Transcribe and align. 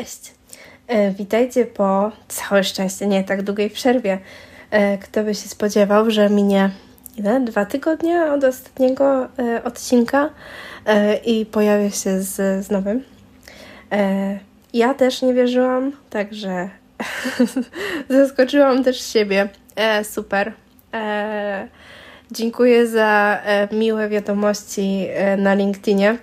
Cześć! 0.00 0.34
E, 0.88 1.10
witajcie 1.10 1.66
po 1.66 2.12
całe 2.28 2.64
szczęście 2.64 3.06
nie 3.06 3.24
tak 3.24 3.42
długiej 3.42 3.70
przerwie. 3.70 4.18
E, 4.70 4.98
kto 4.98 5.24
by 5.24 5.34
się 5.34 5.48
spodziewał, 5.48 6.10
że 6.10 6.30
minie 6.30 6.70
ile? 7.16 7.40
Dwa 7.40 7.64
tygodnie 7.64 8.24
od 8.24 8.44
ostatniego 8.44 9.24
e, 9.38 9.64
odcinka 9.64 10.30
i 11.24 11.46
pojawię 11.46 11.90
się 11.90 12.22
z, 12.22 12.66
z 12.66 12.70
nowym. 12.70 13.04
Ja 14.72 14.94
też 14.94 15.22
nie 15.22 15.34
wierzyłam, 15.34 15.92
także 16.10 16.70
zaskoczyłam 18.08 18.84
też 18.84 19.00
siebie. 19.12 19.48
Super. 20.02 20.52
dziękuję 22.30 22.86
za 22.86 23.40
miłe 23.72 24.08
wiadomości 24.08 25.08
na 25.38 25.54
LinkedInie. 25.54 26.18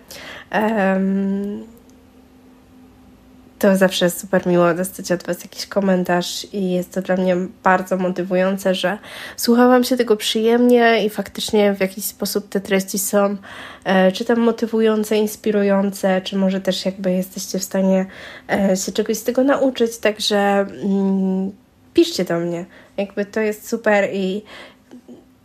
To 3.60 3.78
zawsze 3.78 4.10
super 4.10 4.48
miło 4.48 4.74
dostać 4.74 5.12
od 5.12 5.24
Was 5.24 5.44
jakiś 5.44 5.66
komentarz 5.66 6.48
i 6.54 6.72
jest 6.72 6.94
to 6.94 7.02
dla 7.02 7.16
mnie 7.16 7.36
bardzo 7.64 7.98
motywujące, 7.98 8.76
że 8.76 8.98
słuchałam 9.38 9.84
się 9.84 9.98
tego 9.98 10.18
przyjemnie 10.18 11.06
i 11.06 11.10
faktycznie 11.10 11.74
w 11.74 11.80
jakiś 11.80 12.06
sposób 12.06 12.50
te 12.50 12.62
treści 12.62 13.00
są 13.00 13.38
e, 13.84 14.12
czy 14.12 14.26
tam 14.26 14.40
motywujące, 14.40 15.18
inspirujące, 15.18 16.22
czy 16.22 16.36
może 16.36 16.62
też 16.62 16.86
jakby 16.86 17.12
jesteście 17.12 17.60
w 17.60 17.64
stanie 17.64 18.06
e, 18.52 18.78
się 18.78 18.92
czegoś 18.92 19.18
z 19.18 19.24
tego 19.24 19.44
nauczyć, 19.44 19.98
także 19.98 20.38
mm, 20.38 21.52
piszcie 21.94 22.26
do 22.26 22.40
mnie. 22.40 22.66
Jakby 22.98 23.26
to 23.26 23.40
jest 23.40 23.70
super 23.70 24.10
i 24.14 24.44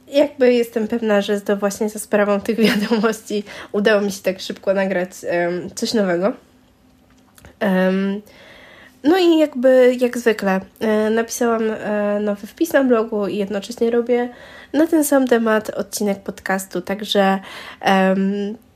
jakby 0.09 0.53
jestem 0.53 0.89
pewna, 0.89 1.21
że 1.21 1.41
to 1.41 1.57
właśnie 1.57 1.89
za 1.89 1.99
sprawą 1.99 2.41
tych 2.41 2.59
wiadomości 2.69 3.45
udało 3.73 4.01
mi 4.01 4.13
się 4.13 4.23
tak 4.23 4.41
szybko 4.41 4.75
nagrać 4.75 5.11
coś 5.75 5.95
nowego. 5.95 6.52
No 9.05 9.19
i 9.19 9.39
jakby 9.39 9.97
jak 10.01 10.19
zwykle 10.19 10.61
e, 10.81 11.11
napisałam 11.11 11.63
e, 11.71 12.21
nowy 12.21 12.47
wpis 12.47 12.73
na 12.73 12.85
blogu 12.85 13.27
i 13.27 13.37
jednocześnie 13.37 13.91
robię 13.91 14.29
na 14.73 14.87
ten 14.87 15.05
sam 15.05 15.29
temat 15.29 15.71
odcinek 15.71 16.23
podcastu, 16.23 16.81
także 16.81 17.39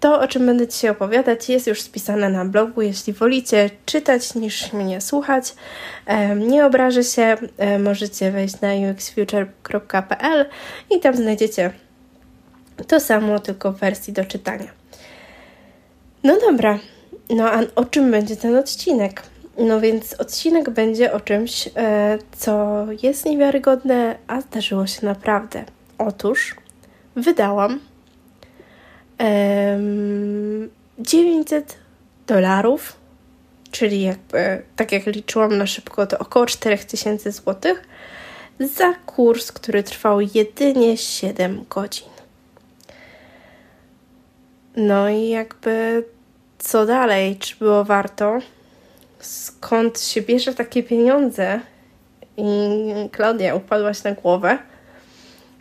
to, 0.00 0.20
o 0.20 0.28
czym 0.28 0.46
będę 0.46 0.68
Dzisiaj 0.68 0.90
opowiadać, 0.90 1.48
jest 1.48 1.66
już 1.66 1.80
spisane 1.80 2.30
na 2.30 2.44
blogu. 2.44 2.82
Jeśli 2.82 3.12
wolicie 3.12 3.70
czytać 3.86 4.34
niż 4.34 4.72
mnie 4.72 5.00
słuchać, 5.00 5.54
nie 6.36 6.66
obrażę 6.66 7.04
się, 7.04 7.36
e, 7.58 7.78
możecie 7.78 8.30
wejść 8.30 8.60
na 8.60 8.68
uxfuture.pl 8.92 10.46
i 10.90 11.00
tam 11.00 11.16
znajdziecie 11.16 11.70
to 12.86 13.00
samo, 13.00 13.38
tylko 13.38 13.72
w 13.72 13.78
wersji 13.78 14.12
do 14.12 14.24
czytania. 14.24 14.68
No 16.24 16.38
dobra, 16.40 16.78
no 17.30 17.50
a 17.50 17.60
o 17.74 17.84
czym 17.84 18.10
będzie 18.10 18.36
ten 18.36 18.56
odcinek? 18.56 19.22
No 19.58 19.80
więc 19.80 20.14
odcinek 20.14 20.70
będzie 20.70 21.12
o 21.12 21.20
czymś, 21.20 21.68
e, 21.76 22.18
co 22.36 22.86
jest 23.02 23.24
niewiarygodne, 23.24 24.16
a 24.26 24.40
zdarzyło 24.40 24.86
się 24.86 25.06
naprawdę. 25.06 25.64
Otóż 25.98 26.54
wydałam 27.16 27.80
900 30.98 31.76
dolarów, 32.26 32.96
czyli 33.70 34.02
jakby, 34.02 34.62
tak 34.76 34.92
jak 34.92 35.06
liczyłam 35.06 35.58
na 35.58 35.66
szybko, 35.66 36.06
to 36.06 36.18
około 36.18 36.46
4000 36.46 37.32
zł 37.32 37.74
za 38.60 38.94
kurs, 38.94 39.52
który 39.52 39.82
trwał 39.82 40.20
jedynie 40.20 40.96
7 40.96 41.64
godzin. 41.70 42.08
No 44.76 45.08
i 45.08 45.28
jakby 45.28 46.04
co 46.58 46.86
dalej? 46.86 47.36
Czy 47.36 47.56
było 47.56 47.84
warto? 47.84 48.38
Skąd 49.18 50.00
się 50.00 50.22
bierze 50.22 50.54
takie 50.54 50.82
pieniądze? 50.82 51.60
I 52.36 52.44
Klaudia 53.12 53.54
upadłaś 53.54 54.04
na 54.04 54.12
głowę. 54.12 54.58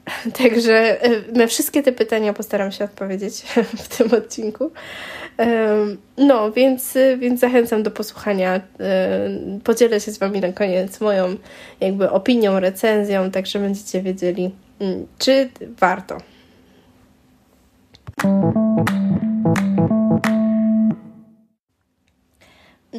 Także 0.44 1.04
e, 1.04 1.10
na 1.32 1.48
wszystkie 1.48 1.84
te 1.84 1.92
pytania 1.92 2.34
postaram 2.34 2.72
się 2.72 2.86
odpowiedzieć 2.86 3.42
w 3.84 3.98
tym 3.98 4.14
odcinku. 4.14 4.72
No, 6.18 6.52
więc, 6.52 6.98
więc 7.18 7.40
zachęcam 7.40 7.84
do 7.84 7.92
posłuchania. 7.92 8.62
Podzielę 9.64 10.00
się 10.00 10.12
z 10.12 10.18
Wami 10.18 10.42
na 10.42 10.54
koniec 10.54 11.02
moją 11.02 11.36
jakby 11.80 12.10
opinią, 12.10 12.60
recenzją, 12.60 13.32
tak 13.32 13.46
że 13.46 13.60
będziecie 13.60 14.02
wiedzieli, 14.02 14.52
mm, 14.80 15.08
czy 15.18 15.50
warto. 15.80 16.18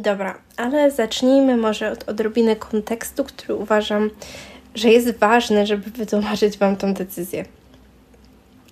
Dobra, 0.01 0.39
ale 0.57 0.91
zacznijmy 0.91 1.57
może 1.57 1.91
od 1.91 2.09
odrobiny 2.09 2.57
kontekstu, 2.57 3.25
który 3.25 3.55
uważam, 3.55 4.11
że 4.75 4.89
jest 4.89 5.19
ważny, 5.19 5.67
żeby 5.67 5.91
wytłumaczyć 5.91 6.59
Wam 6.59 6.77
tą 6.77 6.95
decyzję. 6.95 7.45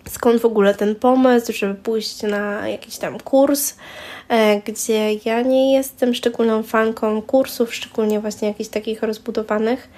Skąd 0.08 0.40
w 0.40 0.44
ogóle 0.44 0.74
ten 0.74 0.94
pomysł, 0.94 1.52
żeby 1.52 1.74
pójść 1.74 2.22
na 2.22 2.68
jakiś 2.68 2.96
tam 2.96 3.20
kurs, 3.20 3.74
e, 4.28 4.60
gdzie 4.60 5.14
ja 5.24 5.42
nie 5.42 5.72
jestem 5.72 6.14
szczególną 6.14 6.62
fanką 6.62 7.22
kursów, 7.22 7.74
szczególnie 7.74 8.20
właśnie 8.20 8.48
jakichś 8.48 8.70
takich 8.70 9.02
rozbudowanych 9.02 9.88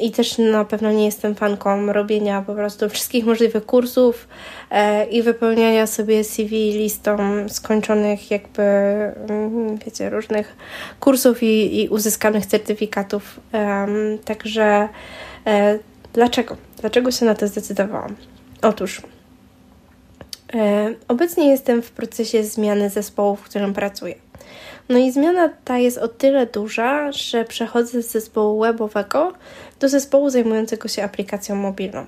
i 0.00 0.10
też 0.10 0.38
na 0.38 0.64
pewno 0.64 0.92
nie 0.92 1.04
jestem 1.04 1.34
fanką 1.34 1.92
robienia 1.92 2.42
po 2.42 2.54
prostu 2.54 2.88
wszystkich 2.88 3.26
możliwych 3.26 3.66
kursów 3.66 4.28
e, 4.70 5.04
i 5.04 5.22
wypełniania 5.22 5.86
sobie 5.86 6.24
CV 6.24 6.72
listą 6.72 7.18
skończonych 7.48 8.30
jakby, 8.30 8.62
mm, 8.62 9.78
wiecie, 9.78 10.10
różnych 10.10 10.56
kursów 11.00 11.42
i, 11.42 11.82
i 11.82 11.88
uzyskanych 11.88 12.46
certyfikatów. 12.46 13.40
Także 14.24 14.88
e, 15.46 15.78
dlaczego? 16.12 16.56
Dlaczego 16.80 17.10
się 17.10 17.26
na 17.26 17.34
to 17.34 17.48
zdecydowałam? 17.48 18.16
Otóż 18.62 19.02
e, 20.54 20.94
obecnie 21.08 21.50
jestem 21.50 21.82
w 21.82 21.90
procesie 21.90 22.44
zmiany 22.44 22.90
zespołu, 22.90 23.36
w 23.36 23.42
którym 23.42 23.74
pracuję. 23.74 24.14
No 24.88 24.98
i 24.98 25.12
zmiana 25.12 25.50
ta 25.64 25.78
jest 25.78 25.98
o 25.98 26.08
tyle 26.08 26.46
duża, 26.46 27.12
że 27.12 27.44
przechodzę 27.44 28.02
z 28.02 28.10
zespołu 28.10 28.60
webowego 28.60 29.32
do 29.80 29.88
zespołu 29.88 30.30
zajmującego 30.30 30.88
się 30.88 31.04
aplikacją 31.04 31.56
mobilną. 31.56 32.06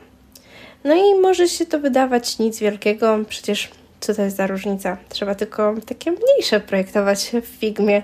No 0.84 0.94
i 0.94 1.20
może 1.20 1.48
się 1.48 1.66
to 1.66 1.78
wydawać 1.78 2.38
nic 2.38 2.58
wielkiego, 2.58 3.18
przecież 3.28 3.70
co 4.00 4.14
to 4.14 4.22
jest 4.22 4.36
za 4.36 4.46
różnica? 4.46 4.96
Trzeba 5.08 5.34
tylko 5.34 5.74
takie 5.86 6.12
mniejsze 6.12 6.60
projektować 6.60 7.30
w 7.42 7.46
Figmie. 7.46 8.02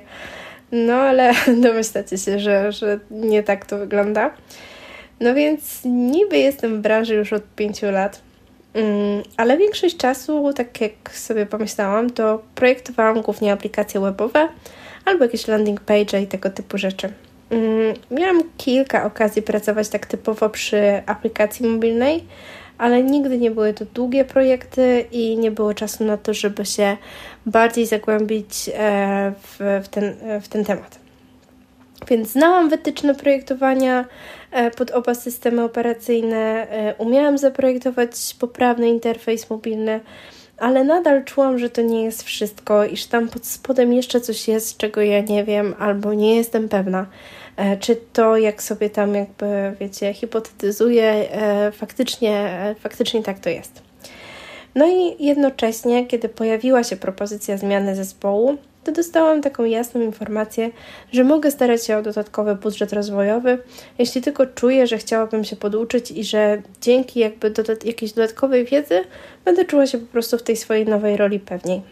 No 0.73 0.95
ale 0.95 1.33
domyślacie 1.67 2.19
się, 2.19 2.39
że, 2.39 2.73
że 2.73 2.99
nie 3.11 3.43
tak 3.43 3.67
to 3.67 3.79
wygląda. 3.79 4.31
No 5.21 5.35
więc 5.35 5.81
niby 5.85 6.39
jestem 6.39 6.79
w 6.79 6.81
branży 6.81 7.15
już 7.15 7.33
od 7.33 7.43
pięciu 7.57 7.91
lat, 7.91 8.21
ale 9.37 9.57
większość 9.59 9.97
czasu, 9.97 10.53
tak 10.53 10.81
jak 10.81 11.11
sobie 11.13 11.47
pomyślałam, 11.47 12.11
to 12.11 12.43
projektowałam 12.55 13.23
głównie 13.23 13.53
aplikacje 13.53 14.01
webowe 14.01 14.49
albo 15.05 15.25
jakieś 15.25 15.49
landing 15.49 15.81
page 15.81 16.23
i 16.23 16.27
tego 16.27 16.51
typu 16.51 16.79
rzeczy. 16.79 17.13
Mm, 17.51 17.95
miałam 18.11 18.43
kilka 18.57 19.05
okazji 19.05 19.43
pracować 19.43 19.89
tak 19.89 20.07
typowo 20.07 20.51
przy 20.51 21.03
aplikacji 21.07 21.67
mobilnej, 21.67 22.25
ale 22.79 23.03
nigdy 23.03 23.39
nie 23.39 23.51
były 23.51 23.75
to 23.75 23.85
długie 23.85 24.25
projekty 24.25 25.05
i 25.13 25.37
nie 25.37 25.51
było 25.51 25.75
czasu 25.75 26.05
na 26.05 26.17
to, 26.17 26.35
żeby 26.35 26.67
się 26.67 26.97
bardziej 27.47 27.87
zagłębić 27.87 28.71
e, 28.75 29.33
w, 29.43 29.89
ten, 29.91 30.15
w 30.43 30.49
ten 30.49 30.65
temat. 30.65 31.08
Więc 32.07 32.29
znałam 32.29 32.69
wytyczne 32.69 33.15
projektowania 33.15 34.05
e, 34.51 34.71
pod 34.71 34.91
oba 34.91 35.15
systemy 35.15 35.65
operacyjne, 35.65 36.71
e, 36.71 36.95
umiałam 36.99 37.39
zaprojektować 37.39 38.11
poprawny 38.39 38.89
interfejs 38.89 39.51
mobilny, 39.51 40.01
ale 40.57 40.85
nadal 40.85 41.25
czułam, 41.25 41.59
że 41.59 41.71
to 41.71 41.83
nie 41.83 42.05
jest 42.05 42.23
wszystko, 42.23 42.85
iż 42.85 43.07
tam 43.07 43.29
pod 43.29 43.47
spodem 43.47 43.93
jeszcze 43.93 44.21
coś 44.21 44.49
jest, 44.49 44.77
czego 44.77 45.01
ja 45.03 45.21
nie 45.21 45.45
wiem, 45.45 45.75
albo 45.79 46.15
nie 46.15 46.37
jestem 46.37 46.69
pewna, 46.69 47.07
e, 47.57 47.77
czy 47.77 47.97
to, 48.13 48.37
jak 48.37 48.63
sobie 48.63 48.91
tam 48.91 49.15
jakby, 49.15 49.47
wiecie, 49.81 50.15
hipotetyzuję, 50.15 51.29
faktycznie, 51.73 52.51
faktycznie 52.81 53.23
tak 53.23 53.39
to 53.39 53.51
jest. 53.51 53.88
No 54.79 54.87
i 54.89 55.25
jednocześnie, 55.25 56.07
kiedy 56.07 56.29
pojawiła 56.29 56.85
się 56.85 56.97
propozycja 56.97 57.57
zmiany 57.57 57.97
zespołu, 57.97 58.57
to 58.85 58.93
dostałam 58.93 59.43
taką 59.43 59.65
jasną 59.65 60.01
informację, 60.01 60.71
że 61.13 61.25
mogę 61.25 61.51
starać 61.51 61.87
się 61.87 61.97
o 61.97 62.03
dodatkowy 62.03 62.55
budżet 62.55 62.93
rozwojowy, 62.93 63.59
jeśli 63.99 64.23
tylko 64.23 64.47
czuję, 64.47 64.87
że 64.87 64.99
chciałabym 64.99 65.45
się 65.45 65.57
poduczyć 65.57 66.11
i 66.11 66.25
że 66.25 66.63
dzięki 66.81 67.21
jakby 67.21 67.51
dodat 67.51 67.85
jakiejś 67.85 68.13
dodatkowej 68.13 68.65
wiedzy 68.65 69.05
będę 69.45 69.65
czuła 69.65 69.87
się 69.87 69.99
po 69.99 70.07
prostu 70.07 70.39
w 70.39 70.43
tej 70.43 70.57
swojej 70.57 70.87
nowej 70.87 71.17
roli 71.17 71.41
pewniej. 71.41 71.83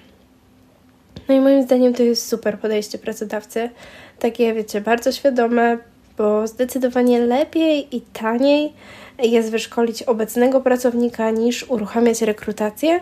No 1.29 1.35
i 1.35 1.41
moim 1.41 1.63
zdaniem 1.63 1.95
to 1.95 2.03
jest 2.03 2.29
super 2.29 2.59
podejście 2.59 2.99
pracodawcy, 2.99 3.71
takie 4.19 4.55
wiecie, 4.55 4.81
bardzo 4.81 5.13
świadome, 5.13 5.79
bo 6.19 6.47
zdecydowanie 6.47 7.21
lepiej 7.21 7.97
i 7.97 8.01
taniej 8.01 8.73
jest 9.19 9.51
wyszkolić 9.51 10.03
obecnego 10.03 10.61
pracownika 10.61 11.31
niż 11.31 11.71
uruchamiać 11.71 12.23
rekrutację 12.23 13.01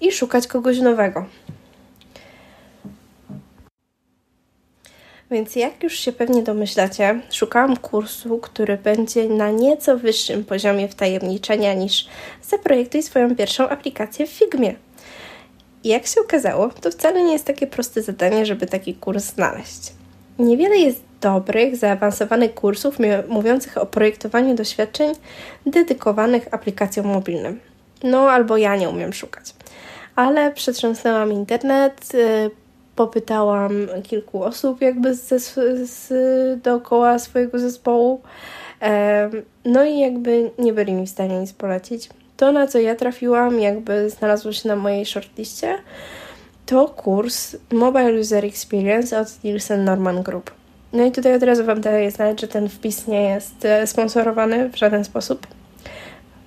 i 0.00 0.12
szukać 0.12 0.46
kogoś 0.46 0.78
nowego. 0.78 1.26
Więc 5.30 5.56
jak 5.56 5.82
już 5.82 5.98
się 5.98 6.12
pewnie 6.12 6.42
domyślacie, 6.42 7.20
szukałam 7.30 7.76
kursu, 7.76 8.38
który 8.38 8.76
będzie 8.76 9.28
na 9.28 9.50
nieco 9.50 9.98
wyższym 9.98 10.44
poziomie 10.44 10.88
wtajemniczenia 10.88 11.74
niż 11.74 12.08
zaprojektuj 12.42 13.02
swoją 13.02 13.36
pierwszą 13.36 13.68
aplikację 13.68 14.26
w 14.26 14.30
Figmie. 14.30 14.74
I 15.84 15.88
jak 15.88 16.06
się 16.06 16.20
okazało, 16.20 16.68
to 16.68 16.90
wcale 16.90 17.22
nie 17.22 17.32
jest 17.32 17.44
takie 17.44 17.66
proste 17.66 18.02
zadanie, 18.02 18.46
żeby 18.46 18.66
taki 18.66 18.94
kurs 18.94 19.24
znaleźć. 19.24 20.01
Niewiele 20.42 20.76
jest 20.76 21.02
dobrych, 21.20 21.76
zaawansowanych 21.76 22.54
kursów 22.54 22.96
mówiących 23.28 23.78
o 23.78 23.86
projektowaniu 23.86 24.54
doświadczeń 24.54 25.14
dedykowanych 25.66 26.54
aplikacjom 26.54 27.06
mobilnym. 27.06 27.60
No 28.02 28.30
albo 28.30 28.56
ja 28.56 28.76
nie 28.76 28.88
umiem 28.88 29.12
szukać. 29.12 29.54
Ale 30.16 30.52
przetrząsnęłam 30.52 31.32
internet, 31.32 32.14
y, 32.14 32.50
popytałam 32.96 33.72
kilku 34.02 34.42
osób 34.42 34.80
jakby 34.80 35.14
z, 35.14 35.44
z, 35.90 36.12
dookoła 36.62 37.18
swojego 37.18 37.58
zespołu. 37.58 38.20
No 39.64 39.84
i 39.84 39.98
jakby 39.98 40.50
nie 40.58 40.72
byli 40.72 40.92
mi 40.92 41.06
w 41.06 41.10
stanie 41.10 41.40
nic 41.40 41.52
polecić. 41.52 42.08
To, 42.36 42.52
na 42.52 42.66
co 42.66 42.78
ja 42.78 42.94
trafiłam, 42.94 43.60
jakby 43.60 44.10
znalazło 44.10 44.52
się 44.52 44.68
na 44.68 44.76
mojej 44.76 45.06
shortliście, 45.06 45.78
to 46.72 46.88
kurs 46.88 47.56
Mobile 47.70 48.20
User 48.20 48.44
Experience 48.44 49.20
od 49.20 49.44
Nielsen 49.44 49.84
Norman 49.84 50.22
Group. 50.22 50.50
No 50.92 51.04
i 51.04 51.12
tutaj 51.12 51.34
od 51.34 51.42
razu 51.42 51.64
Wam 51.64 51.80
daję 51.80 52.10
znać, 52.10 52.40
że 52.40 52.48
ten 52.48 52.68
wpis 52.68 53.06
nie 53.06 53.22
jest 53.22 53.64
e, 53.64 53.86
sponsorowany 53.86 54.68
w 54.68 54.76
żaden 54.76 55.04
sposób. 55.04 55.46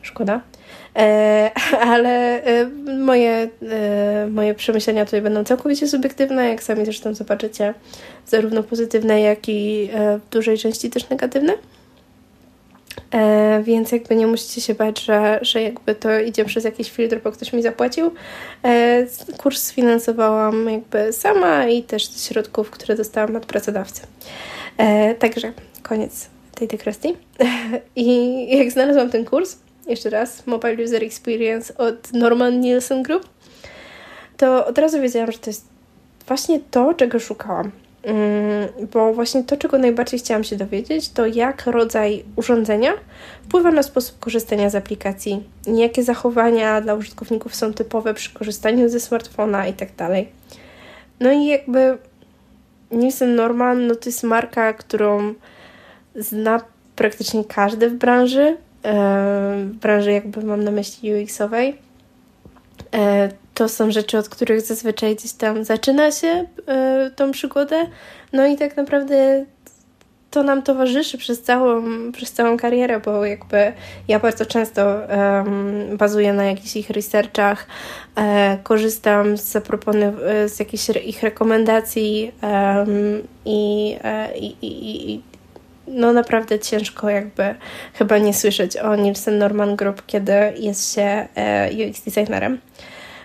Szkoda. 0.02 0.42
E, 0.96 1.52
ale 1.94 2.44
e, 2.44 2.66
moje, 3.00 3.50
e, 3.72 4.28
moje 4.32 4.56
przemyślenia 4.56 5.06
tutaj 5.06 5.22
będą 5.22 5.44
całkowicie 5.44 5.88
subiektywne, 5.88 6.50
jak 6.50 6.64
sami 6.64 6.86
zresztą 6.86 7.14
zobaczycie, 7.14 7.74
zarówno 8.28 8.64
pozytywne, 8.64 9.22
jak 9.22 9.50
i 9.50 9.90
e, 9.94 10.20
w 10.20 10.30
dużej 10.30 10.58
części 10.58 10.90
też 10.90 11.10
negatywne. 11.10 11.54
E, 13.12 13.62
więc 13.64 13.92
jakby 13.92 14.16
nie 14.16 14.28
musicie 14.28 14.62
się 14.62 14.76
bać, 14.76 15.02
że, 15.06 15.40
że 15.42 15.62
jakby 15.62 15.96
to 15.96 16.20
idzie 16.20 16.46
przez 16.46 16.64
jakiś 16.64 16.92
filtr, 16.92 17.20
bo 17.24 17.32
ktoś 17.32 17.54
mi 17.54 17.62
zapłacił. 17.62 18.12
E, 18.64 19.06
kurs 19.38 19.64
sfinansowałam 19.64 20.70
jakby 20.70 21.14
sama 21.14 21.68
i 21.68 21.84
też 21.84 22.08
z 22.08 22.28
środków, 22.28 22.72
które 22.72 22.96
dostałam 22.96 23.36
od 23.36 23.46
pracodawcy. 23.46 24.02
E, 24.78 25.16
także 25.16 25.54
koniec 25.84 26.30
tej 26.56 26.68
dygresji. 26.68 27.18
I 27.96 28.58
jak 28.58 28.72
znalazłam 28.72 29.10
ten 29.10 29.26
kurs, 29.26 29.58
jeszcze 29.88 30.10
raz, 30.10 30.48
Mobile 30.48 30.84
User 30.84 31.04
Experience 31.04 31.78
od 31.78 32.14
Norman 32.14 32.60
Nielsen 32.60 33.04
Group, 33.04 33.30
to 34.38 34.66
od 34.66 34.78
razu 34.78 35.02
wiedziałam, 35.02 35.32
że 35.32 35.38
to 35.38 35.50
jest 35.50 35.66
właśnie 36.28 36.60
to, 36.72 36.94
czego 36.94 37.20
szukałam. 37.20 37.72
Bo 38.94 39.14
właśnie 39.14 39.44
to, 39.44 39.58
czego 39.58 39.78
najbardziej 39.78 40.20
chciałam 40.20 40.44
się 40.44 40.56
dowiedzieć, 40.56 41.10
to 41.10 41.26
jak 41.26 41.66
rodzaj 41.66 42.24
urządzenia 42.36 42.92
wpływa 43.44 43.72
na 43.72 43.84
sposób 43.84 44.20
korzystania 44.20 44.70
z 44.70 44.76
aplikacji, 44.76 45.44
jakie 45.68 46.04
zachowania 46.04 46.82
dla 46.82 46.94
użytkowników 46.94 47.56
są 47.56 47.74
typowe 47.74 48.14
przy 48.14 48.34
korzystaniu 48.34 48.90
ze 48.90 49.00
smartfona 49.00 49.68
i 49.68 49.74
tak. 49.74 49.90
No 51.20 51.32
i 51.32 51.46
jakby 51.46 51.98
Nielsen 52.92 53.36
Norman 53.36 53.88
no 53.88 53.96
to 53.96 54.10
jest 54.10 54.24
marka, 54.24 54.74
którą 54.74 55.34
zna 56.16 56.62
praktycznie 56.96 57.44
każdy 57.46 57.90
w 57.90 57.94
branży, 57.94 58.58
w 59.66 59.76
branży 59.82 60.12
jakby 60.12 60.44
mam 60.44 60.64
na 60.64 60.72
myśli 60.72 61.14
UX-owej. 61.14 61.74
To 63.56 63.70
są 63.70 63.92
rzeczy, 63.92 64.18
od 64.18 64.30
których 64.30 64.62
zazwyczaj 64.62 65.16
gdzieś 65.16 65.34
tam 65.34 65.64
zaczyna 65.64 66.12
się 66.12 66.46
e, 66.68 67.12
tą 67.16 67.32
przygodę. 67.32 67.88
No 68.34 68.46
i 68.46 68.58
tak 68.58 68.78
naprawdę 68.78 69.46
to 70.36 70.44
nam 70.44 70.62
towarzyszy 70.62 71.18
przez 71.18 71.42
całą, 71.42 71.84
przez 72.12 72.32
całą 72.32 72.58
karierę, 72.58 73.00
bo 73.00 73.26
jakby 73.26 73.74
ja 74.08 74.20
bardzo 74.20 74.46
często 74.46 74.82
um, 74.86 75.98
bazuję 75.98 76.34
na 76.34 76.46
jakichś 76.46 76.76
ich 76.76 76.90
researchach, 76.90 77.68
e, 78.16 78.58
korzystam 78.64 79.38
z 79.38 79.68
z 80.46 80.60
jakichś 80.60 80.90
ich 80.90 81.24
rekomendacji 81.24 82.32
um, 82.42 83.24
i, 83.46 83.96
e, 84.04 84.38
i, 84.38 84.46
i, 84.46 85.12
i 85.12 85.22
no 85.88 86.14
naprawdę 86.14 86.60
ciężko 86.60 87.10
jakby 87.10 87.56
chyba 87.94 88.18
nie 88.18 88.34
słyszeć 88.34 88.78
o 88.78 88.96
Nielsen 88.96 89.38
Norman 89.38 89.76
Group, 89.76 90.04
kiedy 90.08 90.34
jest 90.60 90.96
się 90.96 91.28
e, 91.36 91.70
UX 91.72 92.02
designerem. 92.02 92.60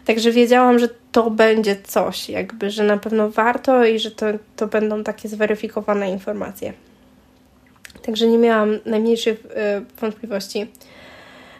Także 0.04 0.32
wiedziałam, 0.32 0.78
że 0.78 0.88
to 1.12 1.30
będzie 1.30 1.76
coś, 1.82 2.28
jakby, 2.28 2.70
że 2.70 2.84
na 2.84 2.96
pewno 2.96 3.30
warto 3.30 3.84
i 3.84 3.98
że 3.98 4.10
to, 4.10 4.26
to 4.56 4.66
będą 4.66 5.04
takie 5.04 5.28
zweryfikowane 5.28 6.10
informacje. 6.10 6.72
Także 8.02 8.26
nie 8.26 8.38
miałam 8.38 8.78
najmniejszych 8.86 9.46
e, 9.54 9.82
wątpliwości. 10.00 10.66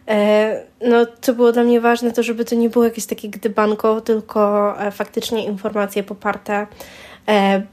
E, 0.09 0.63
no, 0.81 1.07
co 1.21 1.35
było 1.35 1.53
dla 1.53 1.63
mnie 1.63 1.81
ważne, 1.81 2.13
to 2.13 2.23
żeby 2.23 2.45
to 2.45 2.55
nie 2.55 2.71
było 2.71 2.85
jakieś 2.85 3.07
takie 3.07 3.29
gdybanko, 3.29 4.01
tylko 4.01 4.75
faktycznie 4.93 5.45
informacje 5.45 6.03
poparte 6.03 6.67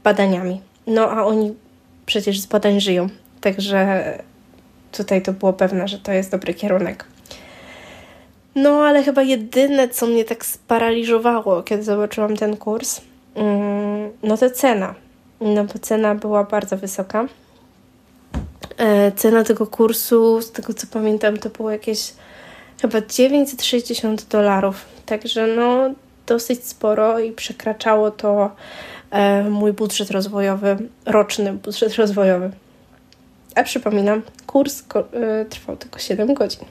badaniami. 0.04 0.60
No, 0.86 1.10
a 1.10 1.24
oni 1.24 1.54
przecież 2.06 2.40
z 2.40 2.46
badań 2.46 2.80
żyją. 2.80 3.08
Także 3.40 4.04
tutaj 4.92 5.22
to 5.22 5.32
było 5.32 5.52
pewne, 5.52 5.88
że 5.88 5.98
to 5.98 6.12
jest 6.12 6.30
dobry 6.30 6.54
kierunek. 6.54 7.04
No, 8.54 8.70
ale 8.70 9.02
chyba 9.02 9.22
jedyne, 9.22 9.88
co 9.88 10.06
mnie 10.06 10.24
tak 10.24 10.46
sparaliżowało, 10.46 11.62
kiedy 11.62 11.82
zobaczyłam 11.82 12.36
ten 12.36 12.56
kurs, 12.56 13.00
mm, 13.34 14.10
no 14.22 14.36
to 14.36 14.50
cena. 14.50 14.94
No 15.40 15.64
bo 15.64 15.78
cena 15.78 16.14
była 16.14 16.44
bardzo 16.44 16.76
wysoka. 16.76 17.26
E, 18.76 19.12
cena 19.12 19.44
tego 19.44 19.66
kursu, 19.66 20.42
z 20.42 20.52
tego 20.52 20.74
co 20.74 20.86
pamiętam, 20.86 21.36
to 21.36 21.50
było 21.50 21.70
jakieś 21.70 22.12
chyba 22.80 23.00
960 23.00 24.24
dolarów. 24.28 24.84
Także 25.06 25.46
no 25.46 25.90
dosyć 26.26 26.64
sporo 26.64 27.18
i 27.18 27.32
przekraczało 27.32 28.10
to 28.10 28.50
E, 29.10 29.50
mój 29.50 29.72
budżet 29.72 30.10
rozwojowy, 30.10 30.76
roczny 31.06 31.52
budżet 31.52 31.94
rozwojowy. 31.94 32.50
A 33.54 33.62
przypominam, 33.62 34.22
kurs 34.46 34.82
e, 35.12 35.44
trwał 35.44 35.76
tylko 35.76 35.98
7 35.98 36.34
godzin. 36.34 36.64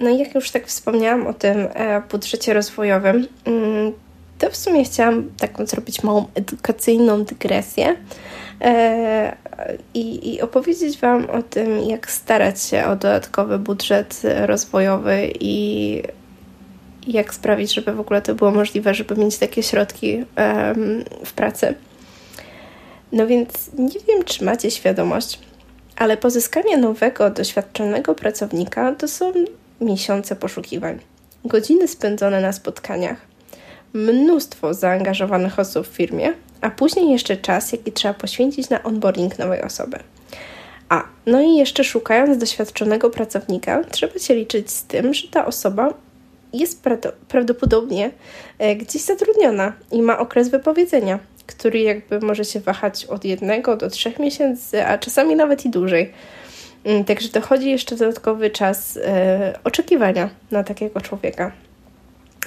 No 0.00 0.10
i 0.10 0.18
jak 0.18 0.34
już 0.34 0.50
tak 0.50 0.66
wspomniałam 0.66 1.26
o 1.26 1.34
tym 1.34 1.68
e, 1.74 2.02
budżecie 2.10 2.54
rozwojowym, 2.54 3.26
mm, 3.44 3.92
to 4.38 4.50
w 4.50 4.56
sumie 4.56 4.84
chciałam 4.84 5.30
taką 5.40 5.66
zrobić 5.66 6.02
małą 6.02 6.26
edukacyjną 6.34 7.24
dygresję 7.24 7.96
i, 9.94 10.34
i 10.34 10.40
opowiedzieć 10.40 10.98
Wam 10.98 11.30
o 11.30 11.42
tym, 11.42 11.80
jak 11.80 12.10
starać 12.10 12.62
się 12.62 12.84
o 12.84 12.96
dodatkowy 12.96 13.58
budżet 13.58 14.22
rozwojowy 14.46 15.32
i 15.40 16.02
jak 17.06 17.34
sprawić, 17.34 17.74
żeby 17.74 17.92
w 17.92 18.00
ogóle 18.00 18.22
to 18.22 18.34
było 18.34 18.50
możliwe, 18.50 18.94
żeby 18.94 19.16
mieć 19.16 19.38
takie 19.38 19.62
środki 19.62 20.24
w 21.24 21.32
pracy. 21.32 21.74
No 23.12 23.26
więc 23.26 23.70
nie 23.78 24.00
wiem, 24.08 24.24
czy 24.24 24.44
macie 24.44 24.70
świadomość, 24.70 25.38
ale 25.96 26.16
pozyskanie 26.16 26.76
nowego, 26.76 27.30
doświadczonego 27.30 28.14
pracownika 28.14 28.94
to 28.94 29.08
są 29.08 29.32
miesiące 29.80 30.36
poszukiwań, 30.36 30.98
godziny 31.44 31.88
spędzone 31.88 32.40
na 32.40 32.52
spotkaniach, 32.52 33.16
mnóstwo 33.92 34.74
zaangażowanych 34.74 35.58
osób 35.58 35.86
w 35.86 35.90
firmie, 35.90 36.32
a 36.60 36.70
później 36.70 37.10
jeszcze 37.10 37.36
czas, 37.36 37.72
jaki 37.72 37.92
trzeba 37.92 38.14
poświęcić 38.14 38.70
na 38.70 38.82
onboarding 38.82 39.38
nowej 39.38 39.62
osoby. 39.62 39.98
A, 40.88 41.04
no 41.26 41.40
i 41.40 41.56
jeszcze 41.56 41.84
szukając 41.84 42.38
doświadczonego 42.38 43.10
pracownika, 43.10 43.84
trzeba 43.84 44.18
się 44.18 44.34
liczyć 44.34 44.70
z 44.70 44.84
tym, 44.84 45.14
że 45.14 45.28
ta 45.28 45.46
osoba 45.46 45.94
jest 46.52 46.82
prawdopodobnie 47.28 48.10
e, 48.58 48.76
gdzieś 48.76 49.02
zatrudniona 49.02 49.72
i 49.92 50.02
ma 50.02 50.18
okres 50.18 50.48
wypowiedzenia, 50.48 51.18
który 51.46 51.80
jakby 51.80 52.20
może 52.20 52.44
się 52.44 52.60
wahać 52.60 53.04
od 53.04 53.24
jednego 53.24 53.76
do 53.76 53.90
trzech 53.90 54.18
miesięcy, 54.18 54.86
a 54.86 54.98
czasami 54.98 55.36
nawet 55.36 55.64
i 55.64 55.70
dłużej. 55.70 56.12
Mm, 56.86 57.04
także 57.04 57.28
dochodzi 57.28 57.70
jeszcze 57.70 57.96
dodatkowy 57.96 58.50
czas 58.50 58.98
e, 59.04 59.58
oczekiwania 59.64 60.30
na 60.50 60.64
takiego 60.64 61.00
człowieka. 61.00 61.52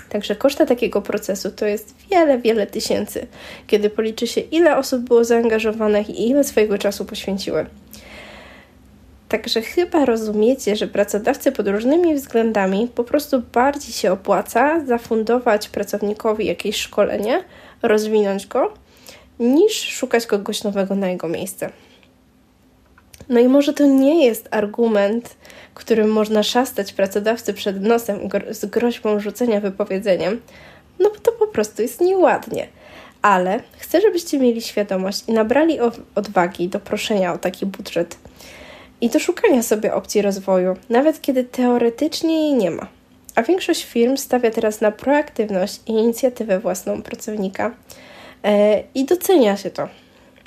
Także 0.09 0.35
koszta 0.35 0.65
takiego 0.65 1.01
procesu 1.01 1.51
to 1.51 1.65
jest 1.65 1.95
wiele, 2.11 2.37
wiele 2.37 2.67
tysięcy, 2.67 3.27
kiedy 3.67 3.89
policzy 3.89 4.27
się, 4.27 4.41
ile 4.41 4.77
osób 4.77 5.01
było 5.01 5.23
zaangażowanych 5.23 6.09
i 6.09 6.29
ile 6.29 6.43
swojego 6.43 6.77
czasu 6.77 7.05
poświęciły. 7.05 7.65
Także 9.29 9.61
chyba 9.61 10.05
rozumiecie, 10.05 10.75
że 10.75 10.87
pracodawcy 10.87 11.51
pod 11.51 11.67
różnymi 11.67 12.15
względami 12.15 12.87
po 12.95 13.03
prostu 13.03 13.41
bardziej 13.53 13.93
się 13.93 14.11
opłaca 14.11 14.85
zafundować 14.85 15.69
pracownikowi 15.69 16.45
jakieś 16.45 16.75
szkolenie, 16.75 17.43
rozwinąć 17.81 18.47
go, 18.47 18.73
niż 19.39 19.73
szukać 19.73 20.25
kogoś 20.25 20.63
nowego 20.63 20.95
na 20.95 21.09
jego 21.09 21.27
miejsce. 21.27 21.69
No 23.29 23.39
i 23.39 23.47
może 23.47 23.73
to 23.73 23.85
nie 23.85 24.25
jest 24.25 24.47
argument, 24.51 25.35
którym 25.73 26.11
można 26.11 26.43
szastać 26.43 26.93
pracodawcy 26.93 27.53
przed 27.53 27.81
nosem 27.81 28.19
z 28.49 28.65
groźbą 28.65 29.19
rzucenia 29.19 29.59
wypowiedzeniem, 29.59 30.41
no 30.99 31.09
bo 31.09 31.15
to 31.15 31.31
po 31.31 31.47
prostu 31.47 31.81
jest 31.81 32.01
nieładnie. 32.01 32.67
ale 33.21 33.59
chcę, 33.77 34.01
żebyście 34.01 34.39
mieli 34.39 34.61
świadomość 34.61 35.23
i 35.27 35.33
nabrali 35.33 35.79
odwagi 36.15 36.67
do 36.67 36.79
proszenia 36.79 37.33
o 37.33 37.37
taki 37.37 37.65
budżet 37.65 38.17
i 39.01 39.09
do 39.09 39.19
szukania 39.19 39.63
sobie 39.63 39.93
opcji 39.93 40.21
rozwoju, 40.21 40.75
nawet 40.89 41.21
kiedy 41.21 41.43
teoretycznie 41.43 42.41
jej 42.41 42.53
nie 42.53 42.71
ma. 42.71 42.87
A 43.35 43.43
większość 43.43 43.85
firm 43.85 44.17
stawia 44.17 44.51
teraz 44.51 44.81
na 44.81 44.91
proaktywność 44.91 45.79
i 45.87 45.91
inicjatywę 45.91 46.59
własną 46.59 47.01
pracownika 47.01 47.75
e, 48.43 48.83
i 48.95 49.05
docenia 49.05 49.57
się 49.57 49.69
to. 49.69 49.87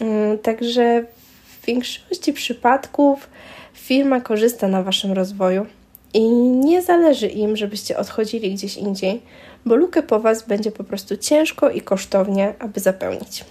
Mm, 0.00 0.38
także 0.38 1.04
w 1.62 1.66
większości 1.66 2.32
przypadków 2.32 3.30
firma 3.74 4.20
korzysta 4.20 4.68
na 4.68 4.82
Waszym 4.82 5.12
rozwoju 5.12 5.66
i 6.14 6.28
nie 6.40 6.82
zależy 6.82 7.26
im, 7.26 7.56
żebyście 7.56 7.98
odchodzili 7.98 8.54
gdzieś 8.54 8.76
indziej, 8.76 9.22
bo 9.66 9.76
lukę 9.76 10.02
po 10.02 10.20
Was 10.20 10.42
będzie 10.42 10.72
po 10.72 10.84
prostu 10.84 11.16
ciężko 11.16 11.70
i 11.70 11.80
kosztownie, 11.80 12.54
aby 12.58 12.80
zapełnić. 12.80 13.44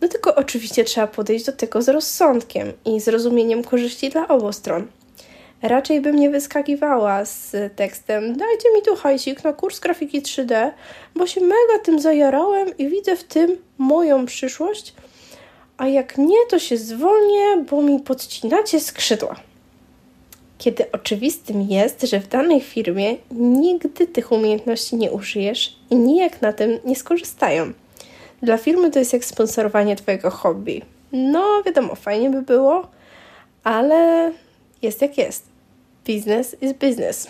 No 0.00 0.08
tylko 0.08 0.34
oczywiście 0.34 0.84
trzeba 0.84 1.06
podejść 1.06 1.44
do 1.44 1.52
tego 1.52 1.82
z 1.82 1.88
rozsądkiem 1.88 2.72
i 2.84 3.00
zrozumieniem 3.00 3.64
korzyści 3.64 4.10
dla 4.10 4.28
obu 4.28 4.52
stron. 4.52 4.86
Raczej 5.62 6.00
bym 6.00 6.16
nie 6.16 6.30
wyskakiwała 6.30 7.24
z 7.24 7.56
tekstem 7.76 8.36
dajcie 8.36 8.72
mi 8.74 8.82
tu 8.82 8.96
hajsik 8.96 9.44
na 9.44 9.52
kurs 9.52 9.80
grafiki 9.80 10.22
3D, 10.22 10.70
bo 11.14 11.26
się 11.26 11.40
mega 11.40 11.78
tym 11.84 12.00
zajarałem 12.00 12.78
i 12.78 12.88
widzę 12.88 13.16
w 13.16 13.24
tym 13.24 13.56
moją 13.78 14.26
przyszłość, 14.26 14.94
a 15.82 15.86
jak 15.86 16.18
nie, 16.18 16.46
to 16.50 16.58
się 16.58 16.76
zwolnię, 16.76 17.64
bo 17.70 17.82
mi 17.82 18.00
podcinacie 18.00 18.80
skrzydła. 18.80 19.36
Kiedy 20.58 20.92
oczywistym 20.92 21.62
jest, 21.62 22.02
że 22.02 22.20
w 22.20 22.28
danej 22.28 22.60
firmie 22.60 23.16
nigdy 23.30 24.06
tych 24.06 24.32
umiejętności 24.32 24.96
nie 24.96 25.10
użyjesz 25.10 25.76
i 25.90 25.96
nijak 25.96 26.42
na 26.42 26.52
tym 26.52 26.78
nie 26.84 26.96
skorzystają. 26.96 27.72
Dla 28.42 28.58
firmy 28.58 28.90
to 28.90 28.98
jest 28.98 29.12
jak 29.12 29.24
sponsorowanie 29.24 29.96
Twojego 29.96 30.30
hobby. 30.30 30.82
No, 31.12 31.62
wiadomo, 31.66 31.94
fajnie 31.94 32.30
by 32.30 32.42
było, 32.42 32.86
ale 33.64 34.32
jest 34.82 35.02
jak 35.02 35.18
jest. 35.18 35.44
Business 36.06 36.56
is 36.60 36.72
business. 36.72 37.28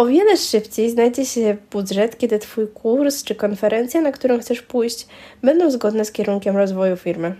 O 0.00 0.06
wiele 0.06 0.36
szybciej 0.36 0.90
znajdzie 0.90 1.26
się 1.26 1.56
budżet, 1.70 2.18
kiedy 2.18 2.38
Twój 2.38 2.68
kurs 2.68 3.24
czy 3.24 3.34
konferencja, 3.34 4.00
na 4.00 4.12
którą 4.12 4.38
chcesz 4.38 4.62
pójść, 4.62 5.06
będą 5.42 5.70
zgodne 5.70 6.04
z 6.04 6.12
kierunkiem 6.12 6.56
rozwoju 6.56 6.96
firmy. 6.96 7.34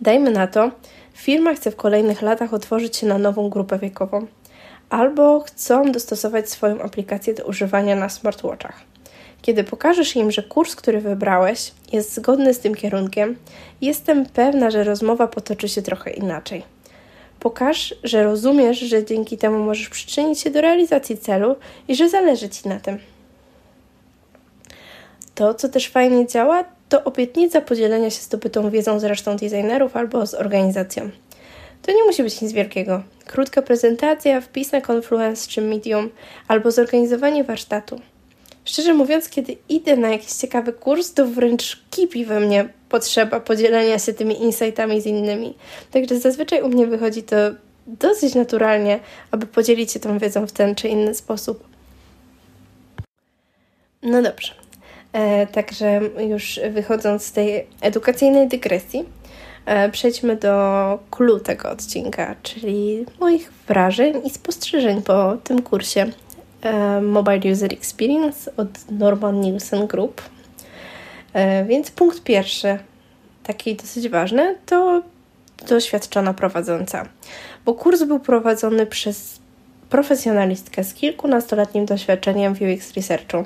Dajmy 0.00 0.30
na 0.30 0.46
to, 0.46 0.70
firma 1.14 1.54
chce 1.54 1.70
w 1.70 1.76
kolejnych 1.76 2.22
latach 2.22 2.54
otworzyć 2.54 2.96
się 2.96 3.06
na 3.06 3.18
nową 3.18 3.50
grupę 3.50 3.78
wiekową, 3.78 4.26
albo 4.88 5.40
chcą 5.40 5.92
dostosować 5.92 6.50
swoją 6.50 6.82
aplikację 6.82 7.34
do 7.34 7.44
używania 7.44 7.96
na 7.96 8.08
smartwatchach. 8.08 8.80
Kiedy 9.42 9.64
pokażesz 9.64 10.16
im, 10.16 10.30
że 10.30 10.42
kurs, 10.42 10.76
który 10.76 11.00
wybrałeś, 11.00 11.72
jest 11.92 12.14
zgodny 12.14 12.54
z 12.54 12.58
tym 12.58 12.74
kierunkiem, 12.74 13.36
jestem 13.80 14.26
pewna, 14.26 14.70
że 14.70 14.84
rozmowa 14.84 15.26
potoczy 15.26 15.68
się 15.68 15.82
trochę 15.82 16.10
inaczej. 16.10 16.79
Pokaż, 17.40 17.94
że 18.04 18.24
rozumiesz, 18.24 18.78
że 18.78 19.04
dzięki 19.04 19.38
temu 19.38 19.58
możesz 19.58 19.88
przyczynić 19.88 20.40
się 20.40 20.50
do 20.50 20.60
realizacji 20.60 21.18
celu 21.18 21.56
i 21.88 21.94
że 21.94 22.08
zależy 22.08 22.48
Ci 22.48 22.68
na 22.68 22.80
tym. 22.80 22.98
To, 25.34 25.54
co 25.54 25.68
też 25.68 25.88
fajnie 25.88 26.26
działa, 26.26 26.64
to 26.88 27.04
obietnica 27.04 27.60
podzielenia 27.60 28.10
się 28.10 28.20
zdobytą 28.20 28.70
wiedzą 28.70 29.00
z 29.00 29.04
resztą 29.04 29.36
designerów 29.36 29.96
albo 29.96 30.26
z 30.26 30.34
organizacją. 30.34 31.10
To 31.82 31.92
nie 31.92 32.04
musi 32.04 32.22
być 32.22 32.40
nic 32.40 32.52
wielkiego. 32.52 33.02
Krótka 33.26 33.62
prezentacja, 33.62 34.40
wpis 34.40 34.72
na 34.72 34.80
Confluence 34.80 35.48
czy 35.48 35.62
Medium 35.62 36.10
albo 36.48 36.70
zorganizowanie 36.70 37.44
warsztatu. 37.44 38.00
Szczerze 38.64 38.94
mówiąc, 38.94 39.28
kiedy 39.28 39.56
idę 39.68 39.96
na 39.96 40.08
jakiś 40.08 40.32
ciekawy 40.32 40.72
kurs, 40.72 41.12
to 41.14 41.26
wręcz 41.26 41.82
kipi 41.90 42.24
we 42.24 42.40
mnie 42.40 42.68
potrzeba 42.90 43.40
podzielenia 43.40 43.98
się 43.98 44.12
tymi 44.12 44.42
insightami 44.42 45.00
z 45.00 45.06
innymi. 45.06 45.54
Także 45.90 46.20
zazwyczaj 46.20 46.62
u 46.62 46.68
mnie 46.68 46.86
wychodzi 46.86 47.22
to 47.22 47.36
dosyć 47.86 48.34
naturalnie, 48.34 49.00
aby 49.30 49.46
podzielić 49.46 49.92
się 49.92 50.00
tą 50.00 50.18
wiedzą 50.18 50.46
w 50.46 50.52
ten 50.52 50.74
czy 50.74 50.88
inny 50.88 51.14
sposób. 51.14 51.64
No 54.02 54.22
dobrze. 54.22 54.54
E, 55.12 55.46
także 55.46 56.00
już 56.28 56.60
wychodząc 56.70 57.24
z 57.24 57.32
tej 57.32 57.66
edukacyjnej 57.80 58.48
dygresji, 58.48 59.04
e, 59.66 59.90
przejdźmy 59.90 60.36
do 60.36 60.98
clue 61.10 61.40
tego 61.40 61.70
odcinka, 61.70 62.36
czyli 62.42 63.06
moich 63.20 63.52
wrażeń 63.68 64.22
i 64.24 64.30
spostrzeżeń 64.30 65.02
po 65.02 65.36
tym 65.44 65.62
kursie 65.62 66.06
e, 66.62 67.00
Mobile 67.00 67.52
User 67.52 67.72
Experience 67.72 68.56
od 68.56 68.68
Norman 68.90 69.40
Nielsen 69.40 69.86
Group. 69.86 70.22
E, 71.32 71.64
więc 71.64 71.90
punkt 71.90 72.22
pierwszy, 72.22 72.78
taki 73.42 73.76
dosyć 73.76 74.08
ważny, 74.08 74.56
to 74.66 75.02
doświadczona 75.68 76.34
prowadząca. 76.34 77.06
Bo 77.64 77.74
kurs 77.74 78.02
był 78.02 78.20
prowadzony 78.20 78.86
przez 78.86 79.40
profesjonalistkę 79.90 80.84
z 80.84 80.94
kilkunastoletnim 80.94 81.86
doświadczeniem 81.86 82.54
w 82.54 82.60
UX 82.60 82.92
Researchu, 82.96 83.44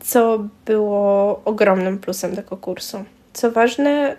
co 0.00 0.44
było 0.66 1.40
ogromnym 1.44 1.98
plusem 1.98 2.36
tego 2.36 2.56
kursu. 2.56 3.04
Co 3.32 3.50
ważne, 3.50 4.16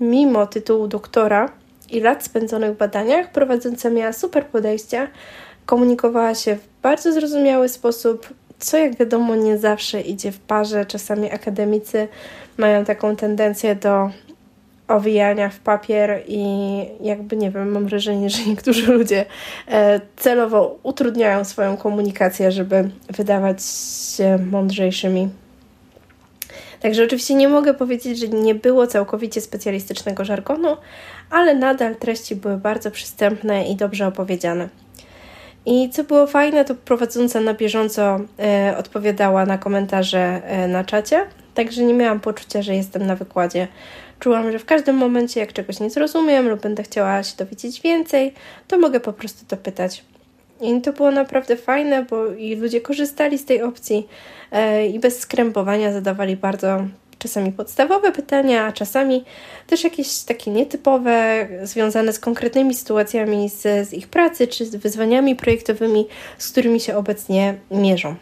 mimo 0.00 0.46
tytułu 0.46 0.86
doktora 0.86 1.52
i 1.90 2.00
lat 2.00 2.24
spędzonych 2.24 2.72
w 2.72 2.76
badaniach, 2.76 3.32
prowadząca 3.32 3.90
miała 3.90 4.12
super 4.12 4.46
podejście, 4.46 5.08
komunikowała 5.66 6.34
się 6.34 6.56
w 6.56 6.68
bardzo 6.82 7.12
zrozumiały 7.12 7.68
sposób, 7.68 8.28
co 8.58 8.76
jak 8.76 8.96
wiadomo 8.96 9.36
nie 9.36 9.58
zawsze 9.58 10.00
idzie 10.00 10.32
w 10.32 10.38
parze. 10.38 10.86
Czasami 10.86 11.32
akademicy 11.32 12.08
mają 12.56 12.84
taką 12.84 13.16
tendencję 13.16 13.74
do 13.74 14.10
owijania 14.88 15.48
w 15.48 15.58
papier 15.58 16.22
i 16.28 16.42
jakby 17.00 17.36
nie 17.36 17.50
wiem, 17.50 17.70
mam 17.70 17.86
wrażenie, 17.86 18.30
że 18.30 18.44
niektórzy 18.46 18.92
ludzie 18.92 19.24
e, 19.68 20.00
celowo 20.16 20.78
utrudniają 20.82 21.44
swoją 21.44 21.76
komunikację, 21.76 22.52
żeby 22.52 22.90
wydawać 23.10 23.62
się 24.16 24.38
mądrzejszymi. 24.50 25.28
Także 26.80 27.04
oczywiście 27.04 27.34
nie 27.34 27.48
mogę 27.48 27.74
powiedzieć, 27.74 28.18
że 28.18 28.28
nie 28.28 28.54
było 28.54 28.86
całkowicie 28.86 29.40
specjalistycznego 29.40 30.24
żargonu, 30.24 30.76
ale 31.30 31.54
nadal 31.54 31.96
treści 31.96 32.36
były 32.36 32.56
bardzo 32.56 32.90
przystępne 32.90 33.68
i 33.68 33.76
dobrze 33.76 34.06
opowiedziane. 34.06 34.68
I 35.70 35.90
co 35.90 36.04
było 36.04 36.26
fajne, 36.26 36.64
to 36.64 36.74
prowadząca 36.74 37.40
na 37.40 37.54
bieżąco 37.54 38.20
e, 38.38 38.74
odpowiadała 38.78 39.46
na 39.46 39.58
komentarze 39.58 40.42
e, 40.44 40.68
na 40.68 40.84
czacie, 40.84 41.26
także 41.54 41.84
nie 41.84 41.94
miałam 41.94 42.20
poczucia, 42.20 42.62
że 42.62 42.74
jestem 42.74 43.06
na 43.06 43.16
wykładzie. 43.16 43.68
Czułam, 44.20 44.52
że 44.52 44.58
w 44.58 44.64
każdym 44.64 44.96
momencie, 44.96 45.40
jak 45.40 45.52
czegoś 45.52 45.80
nie 45.80 45.90
zrozumiem 45.90 46.48
lub 46.48 46.60
będę 46.60 46.82
chciała 46.82 47.22
się 47.22 47.36
dowiedzieć 47.36 47.80
więcej, 47.80 48.34
to 48.68 48.78
mogę 48.78 49.00
po 49.00 49.12
prostu 49.12 49.46
to 49.48 49.56
pytać. 49.56 50.04
I 50.60 50.80
to 50.80 50.92
było 50.92 51.10
naprawdę 51.10 51.56
fajne, 51.56 52.04
bo 52.10 52.26
i 52.26 52.56
ludzie 52.56 52.80
korzystali 52.80 53.38
z 53.38 53.44
tej 53.44 53.62
opcji 53.62 54.08
e, 54.52 54.86
i 54.86 54.98
bez 54.98 55.18
skrępowania 55.18 55.92
zadawali 55.92 56.36
bardzo 56.36 56.84
czasami 57.18 57.52
podstawowe 57.52 58.12
pytania, 58.12 58.64
a 58.64 58.72
czasami 58.72 59.24
też 59.66 59.84
jakieś 59.84 60.18
takie 60.22 60.50
nietypowe, 60.50 61.48
związane 61.62 62.12
z 62.12 62.18
konkretnymi 62.18 62.74
sytuacjami 62.74 63.48
z, 63.48 63.88
z 63.88 63.92
ich 63.92 64.08
pracy 64.08 64.46
czy 64.46 64.66
z 64.66 64.76
wyzwaniami 64.76 65.36
projektowymi, 65.36 66.06
z 66.38 66.50
którymi 66.50 66.80
się 66.80 66.96
obecnie 66.96 67.54
mierzą. 67.70 68.14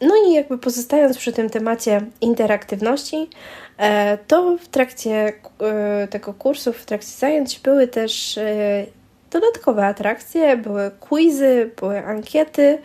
No 0.00 0.14
i 0.26 0.32
jakby 0.32 0.58
pozostając 0.58 1.18
przy 1.18 1.32
tym 1.32 1.50
temacie 1.50 2.00
interaktywności, 2.20 3.30
e, 3.78 4.18
to 4.26 4.56
w 4.56 4.68
trakcie 4.68 5.32
e, 5.60 6.08
tego 6.08 6.34
kursu, 6.34 6.72
w 6.72 6.84
trakcie 6.84 7.08
zajęć 7.08 7.60
były 7.60 7.88
też 7.88 8.38
e, 8.38 8.86
dodatkowe 9.30 9.86
atrakcje, 9.86 10.56
były 10.56 10.90
quizy, 11.00 11.70
były 11.80 12.04
ankiety 12.04 12.78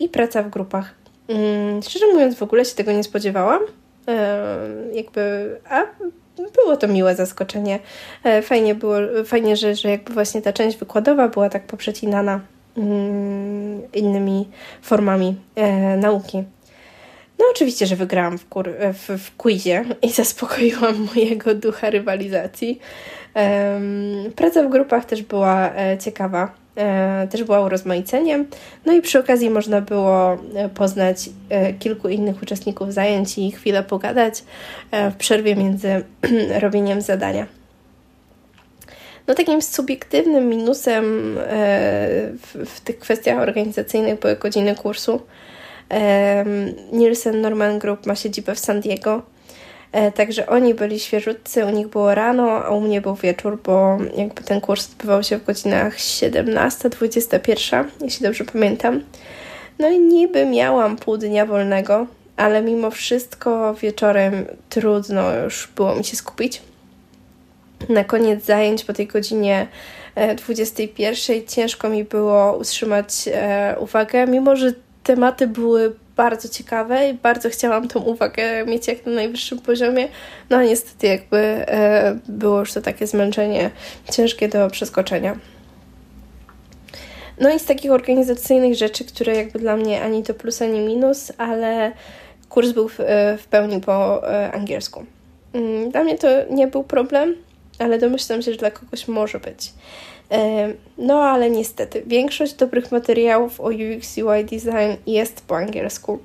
i 0.00 0.08
praca 0.08 0.42
w 0.42 0.50
grupach. 0.50 1.01
Mm, 1.32 1.82
szczerze 1.82 2.06
mówiąc, 2.12 2.34
w 2.34 2.42
ogóle 2.42 2.64
się 2.64 2.74
tego 2.74 2.92
nie 2.92 3.04
spodziewałam. 3.04 3.62
Jakby, 4.92 5.56
a 5.70 5.84
było 6.54 6.76
to 6.76 6.88
miłe 6.88 7.14
zaskoczenie. 7.14 7.78
Fajnie 8.42 8.74
było, 8.74 8.96
fajnie, 9.24 9.56
że, 9.56 9.74
że 9.74 9.90
jakby 9.90 10.12
właśnie 10.12 10.42
ta 10.42 10.52
część 10.52 10.78
wykładowa 10.78 11.28
była 11.28 11.48
tak 11.48 11.66
poprzecinana 11.66 12.40
Mm, 12.76 13.92
innymi 13.92 14.48
formami 14.82 15.36
e, 15.54 15.96
nauki. 15.96 16.44
No 17.38 17.44
oczywiście, 17.50 17.86
że 17.86 17.96
wygrałam 17.96 18.38
w, 18.38 18.48
kur, 18.48 18.70
w, 18.92 19.18
w 19.18 19.36
quizie 19.36 19.84
i 20.02 20.10
zaspokoiłam 20.20 21.08
mojego 21.14 21.54
ducha 21.54 21.90
rywalizacji. 21.90 22.78
praca 24.36 24.62
w 24.62 24.70
grupach 24.70 25.04
też 25.04 25.22
była 25.22 25.74
e, 25.74 25.98
ciekawa, 25.98 26.44
e, 26.44 26.61
też 27.30 27.44
była 27.44 27.60
urozmaiceniem. 27.60 28.46
No 28.86 28.92
i 28.92 29.02
przy 29.02 29.18
okazji 29.18 29.50
można 29.50 29.80
było 29.80 30.38
e, 30.54 30.68
poznać 30.68 31.30
e, 31.48 31.72
kilku 31.72 32.08
innych 32.08 32.42
uczestników 32.42 32.92
zajęć 32.92 33.38
i 33.38 33.52
chwilę 33.52 33.82
pogadać 33.82 34.44
e, 34.90 35.10
w 35.10 35.16
przerwie 35.16 35.56
między 35.56 36.04
robieniem 36.60 37.00
zadania. 37.00 37.46
No 39.26 39.34
takim 39.34 39.62
subiektywnym 39.62 40.48
minusem 40.48 41.04
e, 41.38 41.42
w, 42.42 42.66
w 42.66 42.80
tych 42.80 42.98
kwestiach 42.98 43.38
organizacyjnych 43.38 44.20
były 44.20 44.36
godziny 44.36 44.74
kursu. 44.74 45.20
E, 45.90 46.44
Nielsen 46.92 47.40
Norman 47.40 47.78
Group 47.78 48.06
ma 48.06 48.14
siedzibę 48.14 48.54
w 48.54 48.58
San 48.58 48.80
Diego, 48.80 49.14
e, 49.14 49.31
także 50.14 50.46
oni 50.46 50.74
byli 50.74 51.00
świeżutcy, 51.00 51.64
u 51.66 51.70
nich 51.70 51.88
było 51.88 52.14
rano, 52.14 52.64
a 52.64 52.70
u 52.70 52.80
mnie 52.80 53.00
był 53.00 53.14
wieczór, 53.14 53.58
bo 53.64 53.98
jakby 54.16 54.42
ten 54.42 54.60
kurs 54.60 54.90
odbywał 54.92 55.22
się 55.22 55.38
w 55.38 55.44
godzinach 55.44 55.96
17-21, 55.96 57.84
jeśli 58.00 58.26
dobrze 58.26 58.44
pamiętam. 58.44 59.00
No 59.78 59.90
i 59.90 59.98
niby 59.98 60.46
miałam 60.46 60.96
pół 60.96 61.16
dnia 61.16 61.46
wolnego, 61.46 62.06
ale 62.36 62.62
mimo 62.62 62.90
wszystko 62.90 63.74
wieczorem 63.74 64.46
trudno 64.68 65.34
już 65.34 65.68
było 65.76 65.94
mi 65.94 66.04
się 66.04 66.16
skupić. 66.16 66.62
Na 67.88 68.04
koniec 68.04 68.44
zajęć 68.44 68.84
po 68.84 68.92
tej 68.92 69.06
godzinie 69.06 69.66
21 70.36 71.36
e, 71.36 71.44
ciężko 71.44 71.88
mi 71.88 72.04
było 72.04 72.56
utrzymać 72.56 73.28
e, 73.32 73.76
uwagę, 73.80 74.26
mimo 74.26 74.56
że 74.56 74.72
tematy 75.02 75.46
były 75.46 75.94
bardzo 76.16 76.48
ciekawe 76.48 77.08
i 77.10 77.14
bardzo 77.14 77.50
chciałam 77.50 77.88
tą 77.88 78.00
uwagę 78.00 78.66
mieć 78.66 78.88
jak 78.88 79.06
na 79.06 79.12
najwyższym 79.12 79.58
poziomie, 79.58 80.08
no 80.50 80.56
a 80.56 80.62
niestety 80.62 81.06
jakby 81.06 81.38
e, 81.38 82.18
było 82.28 82.60
już 82.60 82.72
to 82.72 82.80
takie 82.82 83.06
zmęczenie 83.06 83.70
ciężkie 84.10 84.48
do 84.48 84.70
przeskoczenia. 84.70 85.36
No 87.40 87.50
i 87.54 87.58
z 87.58 87.64
takich 87.64 87.90
organizacyjnych 87.90 88.74
rzeczy, 88.74 89.04
które 89.04 89.36
jakby 89.36 89.58
dla 89.58 89.76
mnie 89.76 90.02
ani 90.02 90.22
to 90.22 90.34
plus, 90.34 90.62
ani 90.62 90.80
minus, 90.80 91.32
ale 91.38 91.92
kurs 92.48 92.72
był 92.72 92.88
w, 92.88 93.00
e, 93.00 93.38
w 93.38 93.46
pełni 93.46 93.80
po 93.80 94.28
e, 94.32 94.52
angielsku. 94.52 95.04
Mm, 95.52 95.90
dla 95.90 96.04
mnie 96.04 96.18
to 96.18 96.28
nie 96.50 96.66
był 96.66 96.84
problem, 96.84 97.34
ale 97.78 97.98
domyślam 97.98 98.42
się, 98.42 98.52
że 98.52 98.58
dla 98.58 98.70
kogoś 98.70 99.08
może 99.08 99.40
być. 99.40 99.72
No 100.98 101.22
ale 101.22 101.50
niestety, 101.50 102.02
większość 102.06 102.54
dobrych 102.54 102.92
materiałów 102.92 103.60
o 103.60 103.64
UX 103.64 104.18
UI 104.18 104.44
design 104.44 104.96
jest 105.06 105.46
po 105.46 105.56
angielsku. 105.56 106.18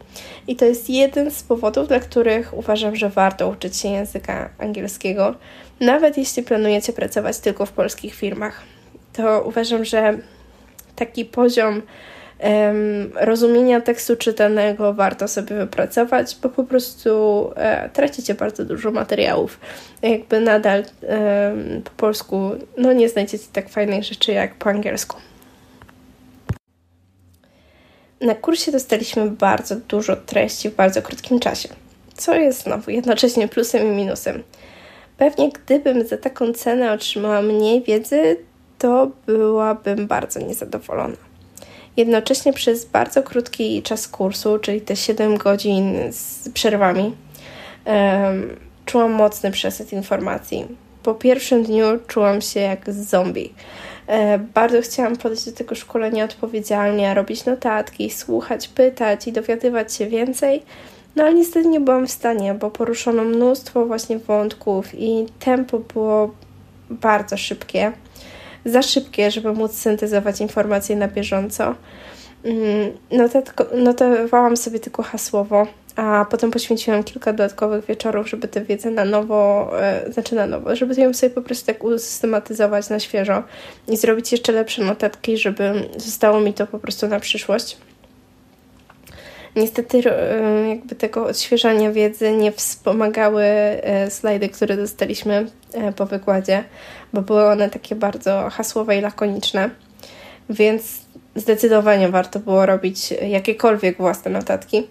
I 0.47 0.55
to 0.55 0.65
jest 0.65 0.89
jeden 0.89 1.31
z 1.31 1.43
powodów, 1.43 1.87
dla 1.87 1.99
których 1.99 2.57
uważam, 2.57 2.95
że 2.95 3.09
warto 3.09 3.49
uczyć 3.49 3.77
się 3.77 3.89
języka 3.89 4.49
angielskiego, 4.59 5.35
nawet 5.79 6.17
jeśli 6.17 6.43
planujecie 6.43 6.93
pracować 6.93 7.39
tylko 7.39 7.65
w 7.65 7.71
polskich 7.71 8.15
firmach. 8.15 8.63
To 9.13 9.43
uważam, 9.47 9.85
że 9.85 10.17
taki 10.95 11.25
poziom 11.25 11.81
rozumienia 13.15 13.81
tekstu 13.81 14.15
czytanego 14.15 14.93
warto 14.93 15.27
sobie 15.27 15.55
wypracować, 15.55 16.37
bo 16.43 16.49
po 16.49 16.63
prostu 16.63 17.11
e, 17.55 17.89
tracicie 17.89 18.33
bardzo 18.33 18.65
dużo 18.65 18.91
materiałów. 18.91 19.59
Jakby 20.01 20.39
nadal 20.39 20.83
po 21.83 21.91
polsku 21.97 22.51
no 22.77 22.93
nie 22.93 23.09
znajdziecie 23.09 23.47
tak 23.53 23.69
fajnych 23.69 24.03
rzeczy 24.03 24.31
jak 24.31 24.55
po 24.55 24.69
angielsku. 24.69 25.17
Na 28.21 28.35
kursie 28.35 28.71
dostaliśmy 28.71 29.29
bardzo 29.31 29.75
dużo 29.75 30.15
treści 30.15 30.69
w 30.69 30.75
bardzo 30.75 31.01
krótkim 31.01 31.39
czasie, 31.39 31.69
co 32.15 32.35
jest 32.35 32.63
znowu 32.63 32.91
jednocześnie 32.91 33.47
plusem 33.47 33.87
i 33.87 33.95
minusem. 33.95 34.43
Pewnie 35.17 35.49
gdybym 35.49 36.07
za 36.07 36.17
taką 36.17 36.53
cenę 36.53 36.91
otrzymała 36.93 37.41
mniej 37.41 37.83
wiedzy, 37.83 38.37
to 38.77 39.11
byłabym 39.25 40.07
bardzo 40.07 40.39
niezadowolona. 40.39 41.26
Jednocześnie 41.97 42.53
przez 42.53 42.85
bardzo 42.85 43.23
krótki 43.23 43.83
czas 43.83 44.07
kursu, 44.07 44.59
czyli 44.59 44.81
te 44.81 44.95
7 44.95 45.37
godzin 45.37 45.95
z 46.11 46.49
przerwami, 46.49 47.15
czułam 48.85 49.11
mocny 49.11 49.51
przesyt 49.51 49.93
informacji. 49.93 50.67
Po 51.03 51.13
pierwszym 51.13 51.63
dniu 51.63 51.85
czułam 52.07 52.41
się 52.41 52.59
jak 52.59 52.93
zombie. 52.93 53.53
E, 54.07 54.39
bardzo 54.39 54.81
chciałam 54.81 55.17
podejść 55.17 55.45
do 55.45 55.51
tego 55.51 55.75
szkolenia 55.75 56.23
odpowiedzialnie, 56.23 57.13
robić 57.13 57.45
notatki, 57.45 58.09
słuchać, 58.09 58.67
pytać 58.67 59.27
i 59.27 59.31
dowiadywać 59.31 59.93
się 59.93 60.07
więcej. 60.07 60.63
No 61.15 61.23
ale 61.23 61.33
niestety 61.33 61.67
nie 61.67 61.79
byłam 61.79 62.07
w 62.07 62.11
stanie, 62.11 62.53
bo 62.53 62.71
poruszono 62.71 63.23
mnóstwo 63.23 63.85
właśnie 63.85 64.19
wątków 64.19 64.87
i 64.93 65.25
tempo 65.39 65.79
było 65.79 66.31
bardzo 66.89 67.37
szybkie 67.37 67.91
za 68.67 68.81
szybkie, 68.81 69.31
żeby 69.31 69.53
móc 69.53 69.73
syntezować 69.73 70.41
informacje 70.41 70.95
na 70.95 71.07
bieżąco. 71.07 71.75
Mm, 72.43 72.91
notowałam 73.73 74.57
sobie 74.57 74.79
tylko 74.79 75.03
hasłowo, 75.03 75.67
a 75.95 76.25
potem 76.29 76.51
poświęciłam 76.51 77.03
kilka 77.03 77.33
dodatkowych 77.33 77.85
wieczorów, 77.85 78.29
żeby 78.29 78.47
tę 78.47 78.61
wiedzę 78.61 78.91
na 78.91 79.05
nowo, 79.05 79.71
e, 79.81 80.11
znaczy 80.11 80.35
na 80.35 80.47
nowo, 80.47 80.75
żeby 80.75 81.01
ją 81.01 81.13
sobie 81.13 81.29
po 81.29 81.41
prostu 81.41 81.65
tak 81.65 81.83
usystematyzować 81.83 82.89
na 82.89 82.99
świeżo 82.99 83.43
i 83.87 83.97
zrobić 83.97 84.31
jeszcze 84.31 84.51
lepsze 84.51 84.83
notatki, 84.83 85.37
żeby 85.37 85.89
zostało 85.97 86.39
mi 86.39 86.53
to 86.53 86.67
po 86.67 86.79
prostu 86.79 87.07
na 87.07 87.19
przyszłość. 87.19 87.77
Niestety 89.57 90.01
e, 90.11 90.69
jakby 90.69 90.95
tego 90.95 91.25
odświeżania 91.25 91.91
wiedzy 91.91 92.31
nie 92.31 92.51
wspomagały 92.51 93.43
e, 93.43 94.11
slajdy, 94.11 94.49
które 94.49 94.77
dostaliśmy 94.77 95.45
e, 95.73 95.93
po 95.93 96.05
wykładzie, 96.05 96.63
bo 97.13 97.21
były 97.21 97.45
one 97.45 97.69
takie 97.69 97.95
bardzo 97.95 98.49
hasłowe 98.49 98.97
i 98.97 99.01
lakoniczne, 99.01 99.69
więc 100.49 101.01
zdecydowanie 101.35 102.09
warto 102.09 102.39
było 102.39 102.65
robić 102.65 103.11
jakiekolwiek 103.11 103.97
własne 103.97 104.31
notatki. 104.31 104.87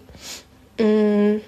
Mm. 0.77 1.39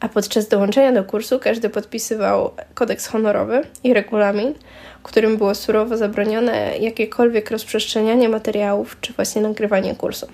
A 0.00 0.08
podczas 0.08 0.48
dołączenia 0.48 0.92
do 0.92 1.04
kursu 1.04 1.38
każdy 1.38 1.70
podpisywał 1.70 2.50
kodeks 2.74 3.06
honorowy 3.06 3.62
i 3.84 3.94
regulamin, 3.94 4.54
którym 5.02 5.36
było 5.36 5.54
surowo 5.54 5.96
zabronione 5.96 6.78
jakiekolwiek 6.78 7.50
rozprzestrzenianie 7.50 8.28
materiałów 8.28 8.96
czy 9.00 9.12
właśnie 9.12 9.42
nagrywanie 9.42 9.94
kursu. 9.94 10.26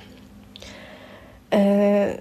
E, 1.53 2.19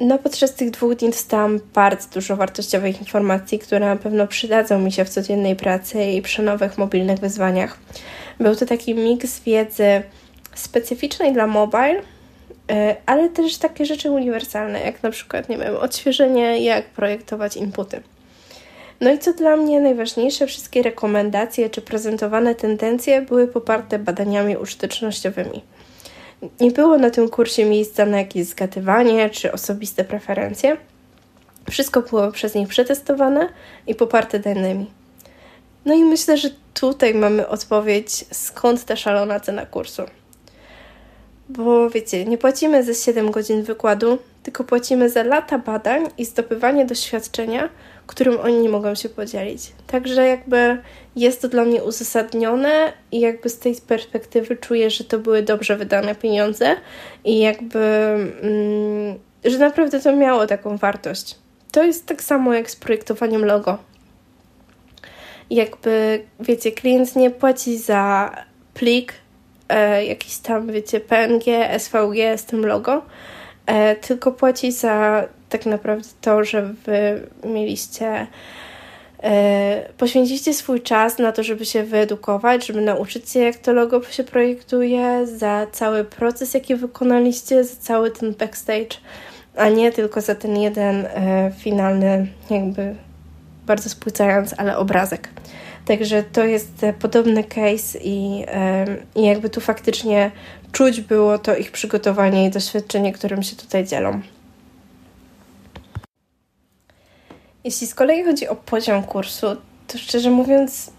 no, 0.00 0.18
podczas 0.18 0.54
tych 0.54 0.70
dwóch 0.70 0.94
dni 0.94 1.10
dostałam 1.10 1.60
bardzo 1.74 2.08
dużo 2.14 2.36
wartościowych 2.36 3.00
informacji, 3.00 3.58
które 3.58 3.86
na 3.86 3.96
pewno 3.96 4.26
przydadzą 4.26 4.78
mi 4.78 4.92
się 4.92 5.04
w 5.04 5.08
codziennej 5.08 5.56
pracy 5.56 6.04
i 6.04 6.22
przy 6.22 6.42
nowych 6.42 6.78
mobilnych 6.78 7.18
wyzwaniach. 7.18 7.78
Był 8.40 8.56
to 8.56 8.66
taki 8.66 8.94
miks 8.94 9.40
wiedzy 9.40 10.02
specyficznej 10.54 11.32
dla 11.32 11.46
mobile, 11.46 12.00
e, 12.70 12.96
ale 13.06 13.28
też 13.28 13.56
takie 13.56 13.86
rzeczy 13.86 14.10
uniwersalne, 14.10 14.80
jak 14.80 15.02
na 15.02 15.10
przykład, 15.10 15.48
nie 15.48 15.58
wiem, 15.58 15.76
odświeżenie, 15.76 16.64
jak 16.64 16.84
projektować 16.84 17.56
inputy. 17.56 18.02
No 19.00 19.12
i 19.12 19.18
co 19.18 19.32
dla 19.32 19.56
mnie 19.56 19.80
najważniejsze, 19.80 20.46
wszystkie 20.46 20.82
rekomendacje 20.82 21.70
czy 21.70 21.82
prezentowane 21.82 22.54
tendencje 22.54 23.22
były 23.22 23.48
poparte 23.48 23.98
badaniami 23.98 24.56
użytecznościowymi. 24.56 25.62
Nie 26.60 26.70
było 26.70 26.98
na 26.98 27.10
tym 27.10 27.28
kursie 27.28 27.64
miejsca 27.64 28.06
na 28.06 28.18
jakieś 28.18 28.46
zgadywanie 28.46 29.30
czy 29.30 29.52
osobiste 29.52 30.04
preferencje. 30.04 30.76
Wszystko 31.70 32.02
było 32.02 32.32
przez 32.32 32.54
nich 32.54 32.68
przetestowane 32.68 33.48
i 33.86 33.94
poparte 33.94 34.38
danymi. 34.38 34.90
No 35.84 35.94
i 35.94 36.04
myślę, 36.04 36.36
że 36.36 36.50
tutaj 36.74 37.14
mamy 37.14 37.48
odpowiedź, 37.48 38.24
skąd 38.32 38.84
ta 38.84 38.96
szalona 38.96 39.40
cena 39.40 39.66
kursu. 39.66 40.02
Bo 41.48 41.90
wiecie, 41.90 42.24
nie 42.24 42.38
płacimy 42.38 42.84
za 42.84 42.94
7 42.94 43.30
godzin 43.30 43.62
wykładu, 43.62 44.18
tylko 44.42 44.64
płacimy 44.64 45.10
za 45.10 45.22
lata 45.22 45.58
badań 45.58 46.08
i 46.18 46.24
zdobywanie 46.24 46.86
doświadczenia, 46.86 47.68
którym 48.06 48.40
oni 48.40 48.58
nie 48.58 48.68
mogą 48.68 48.94
się 48.94 49.08
podzielić. 49.08 49.72
Także 49.86 50.26
jakby 50.26 50.78
jest 51.16 51.42
to 51.42 51.48
dla 51.48 51.64
mnie 51.64 51.82
uzasadnione 51.82 52.92
i 53.12 53.20
jakby 53.20 53.48
z 53.48 53.58
tej 53.58 53.76
perspektywy 53.76 54.56
czuję, 54.56 54.90
że 54.90 55.04
to 55.04 55.18
były 55.18 55.42
dobrze 55.42 55.76
wydane 55.76 56.14
pieniądze 56.14 56.76
i 57.24 57.38
jakby, 57.38 57.78
mm, 58.42 59.18
że 59.44 59.58
naprawdę 59.58 60.00
to 60.00 60.16
miało 60.16 60.46
taką 60.46 60.76
wartość. 60.76 61.38
To 61.72 61.82
jest 61.82 62.06
tak 62.06 62.22
samo 62.22 62.54
jak 62.54 62.70
z 62.70 62.76
projektowaniem 62.76 63.44
logo. 63.44 63.78
Jakby, 65.50 66.22
wiecie, 66.40 66.72
klient 66.72 67.16
nie 67.16 67.30
płaci 67.30 67.78
za 67.78 68.30
plik, 68.74 69.14
e, 69.68 70.04
jakiś 70.04 70.36
tam, 70.36 70.72
wiecie, 70.72 71.00
PNG, 71.00 71.78
SVG 71.78 72.38
z 72.38 72.44
tym 72.44 72.66
logo, 72.66 73.02
e, 73.66 73.96
tylko 73.96 74.32
płaci 74.32 74.72
za 74.72 75.24
tak 75.52 75.66
naprawdę 75.66 76.08
to, 76.20 76.44
że 76.44 76.62
wy 76.62 77.26
mieliście 77.44 78.26
e, 79.22 79.88
poświęciliście 79.98 80.54
swój 80.54 80.80
czas 80.80 81.18
na 81.18 81.32
to, 81.32 81.42
żeby 81.42 81.64
się 81.64 81.82
wyedukować, 81.82 82.66
żeby 82.66 82.80
nauczyć 82.80 83.30
się, 83.30 83.40
jak 83.40 83.56
to 83.56 83.72
logo 83.72 84.02
się 84.02 84.24
projektuje, 84.24 85.26
za 85.26 85.66
cały 85.72 86.04
proces, 86.04 86.54
jaki 86.54 86.74
wykonaliście, 86.74 87.64
za 87.64 87.76
cały 87.76 88.10
ten 88.10 88.34
backstage, 88.34 88.96
a 89.56 89.68
nie 89.68 89.92
tylko 89.92 90.20
za 90.20 90.34
ten 90.34 90.56
jeden 90.56 91.06
e, 91.06 91.52
finalny, 91.58 92.26
jakby 92.50 92.94
bardzo 93.66 93.88
spłycając, 93.88 94.54
ale 94.58 94.78
obrazek. 94.78 95.28
Także 95.84 96.22
to 96.22 96.44
jest 96.44 96.84
e, 96.84 96.92
podobny 96.92 97.44
case 97.44 97.98
i, 97.98 98.44
i 99.14 99.26
jakby 99.26 99.50
tu 99.50 99.60
faktycznie 99.60 100.30
czuć 100.72 101.00
było 101.00 101.38
to 101.38 101.56
ich 101.56 101.72
przygotowanie 101.72 102.46
i 102.46 102.50
doświadczenie, 102.50 103.12
którym 103.12 103.42
się 103.42 103.56
tutaj 103.56 103.86
dzielą. 103.86 104.20
Jeśli 107.64 107.86
z 107.86 107.94
kolei 107.94 108.24
chodzi 108.24 108.48
o 108.48 108.56
poziom 108.56 109.02
kursu, 109.02 109.46
to 109.86 109.98
szczerze 109.98 110.30
mówiąc, 110.30 110.90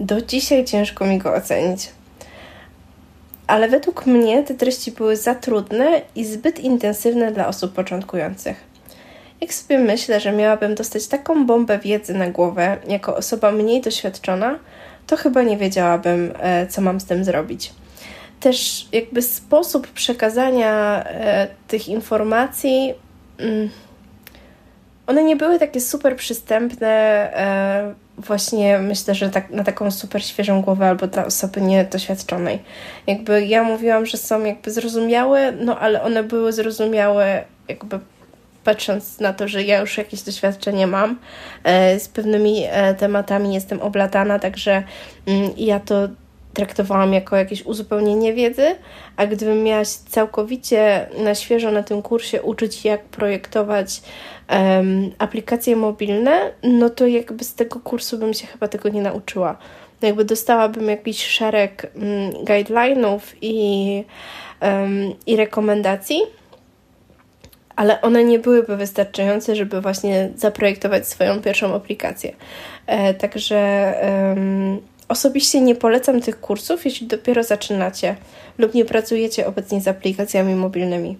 Do 0.00 0.22
dzisiaj 0.22 0.64
ciężko 0.64 1.06
mi 1.06 1.18
go 1.18 1.34
ocenić. 1.34 1.88
Ale 3.46 3.68
według 3.68 4.06
mnie 4.06 4.42
te 4.42 4.54
treści 4.54 4.92
były 4.92 5.16
za 5.16 5.34
trudne 5.34 6.02
i 6.14 6.24
zbyt 6.24 6.58
intensywne 6.58 7.32
dla 7.32 7.48
osób 7.48 7.72
początkujących. 7.72 8.64
Jak 9.40 9.54
sobie 9.54 9.78
myślę, 9.78 10.20
że 10.20 10.32
miałabym 10.32 10.74
dostać 10.74 11.06
taką 11.06 11.46
bombę 11.46 11.78
wiedzy 11.78 12.14
na 12.14 12.30
głowę 12.30 12.76
jako 12.88 13.16
osoba 13.16 13.50
mniej 13.52 13.80
doświadczona, 13.80 14.58
to 15.06 15.16
chyba 15.16 15.42
nie 15.42 15.56
wiedziałabym, 15.56 16.32
e, 16.40 16.66
co 16.66 16.80
mam 16.80 17.00
z 17.00 17.04
tym 17.04 17.24
zrobić. 17.24 17.72
Też 18.40 18.88
jakby 18.92 19.22
sposób 19.22 19.88
przekazania 19.88 21.04
e, 21.04 21.48
tych 21.68 21.88
informacji, 21.88 22.94
mm, 23.38 23.70
one 25.08 25.24
nie 25.24 25.36
były 25.36 25.58
takie 25.58 25.80
super 25.80 26.16
przystępne, 26.16 26.88
e, 26.88 27.94
właśnie 28.18 28.78
myślę, 28.78 29.14
że 29.14 29.30
tak, 29.30 29.50
na 29.50 29.64
taką 29.64 29.90
super 29.90 30.24
świeżą 30.24 30.62
głowę 30.62 30.88
albo 30.88 31.06
dla 31.06 31.26
osoby 31.26 31.60
niedoświadczonej. 31.60 32.58
Jakby 33.06 33.46
ja 33.46 33.62
mówiłam, 33.62 34.06
że 34.06 34.18
są 34.18 34.44
jakby 34.44 34.70
zrozumiałe, 34.70 35.52
no 35.52 35.78
ale 35.78 36.02
one 36.02 36.22
były 36.22 36.52
zrozumiałe 36.52 37.44
jakby 37.68 37.98
patrząc 38.64 39.20
na 39.20 39.32
to, 39.32 39.48
że 39.48 39.62
ja 39.62 39.80
już 39.80 39.98
jakieś 39.98 40.22
doświadczenie 40.22 40.86
mam 40.86 41.18
e, 41.64 42.00
z 42.00 42.08
pewnymi 42.08 42.64
e, 42.70 42.94
tematami, 42.94 43.54
jestem 43.54 43.80
oblatana, 43.80 44.38
także 44.38 44.82
mm, 45.26 45.50
ja 45.56 45.80
to 45.80 46.08
traktowałam 46.54 47.12
jako 47.12 47.36
jakieś 47.36 47.62
uzupełnienie 47.62 48.34
wiedzy, 48.34 48.66
a 49.16 49.26
gdybym 49.26 49.62
miała 49.62 49.84
całkowicie 50.08 51.08
na 51.18 51.34
świeżo 51.34 51.70
na 51.70 51.82
tym 51.82 52.02
kursie 52.02 52.42
uczyć, 52.42 52.84
jak 52.84 53.04
projektować 53.04 54.02
um, 54.50 55.10
aplikacje 55.18 55.76
mobilne, 55.76 56.52
no 56.62 56.90
to 56.90 57.06
jakby 57.06 57.44
z 57.44 57.54
tego 57.54 57.80
kursu 57.80 58.18
bym 58.18 58.34
się 58.34 58.46
chyba 58.46 58.68
tego 58.68 58.88
nie 58.88 59.02
nauczyła. 59.02 59.56
No 60.02 60.08
jakby 60.08 60.24
dostałabym 60.24 60.88
jakiś 60.88 61.26
szereg 61.26 61.92
um, 61.94 62.44
guidelines 62.44 63.22
i, 63.42 64.04
um, 64.62 65.14
i 65.26 65.36
rekomendacji, 65.36 66.20
ale 67.76 68.00
one 68.00 68.24
nie 68.24 68.38
byłyby 68.38 68.76
wystarczające, 68.76 69.56
żeby 69.56 69.80
właśnie 69.80 70.30
zaprojektować 70.36 71.08
swoją 71.08 71.40
pierwszą 71.40 71.74
aplikację. 71.74 72.32
E, 72.86 73.14
także 73.14 73.94
um, 74.02 74.80
osobiście 75.08 75.60
nie 75.60 75.74
polecam 75.74 76.20
tych 76.20 76.40
kursów, 76.40 76.84
jeśli 76.84 77.06
dopiero 77.06 77.44
zaczynacie 77.44 78.16
lub 78.58 78.74
nie 78.74 78.84
pracujecie 78.84 79.46
obecnie 79.46 79.80
z 79.80 79.88
aplikacjami 79.88 80.54
mobilnymi. 80.54 81.16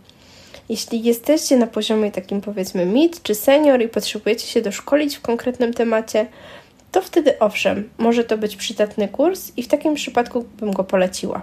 Jeśli 0.68 1.03
jesteście 1.03 1.57
na 1.57 1.66
poziomie 1.66 2.12
takim 2.12 2.40
powiedzmy 2.40 2.87
mid 2.87 3.22
czy 3.22 3.35
senior 3.35 3.83
i 3.83 3.88
potrzebujecie 3.88 4.46
się 4.46 4.62
doszkolić 4.62 5.16
w 5.16 5.20
konkretnym 5.20 5.74
temacie, 5.74 6.27
to 6.92 7.03
wtedy 7.03 7.38
owszem, 7.38 7.88
może 7.98 8.24
to 8.24 8.38
być 8.38 8.57
przydatny 8.57 9.09
kurs 9.09 9.53
i 9.57 9.62
w 9.62 9.68
takim 9.68 9.94
przypadku 9.94 10.44
bym 10.61 10.72
go 10.72 10.85
poleciła. 10.85 11.42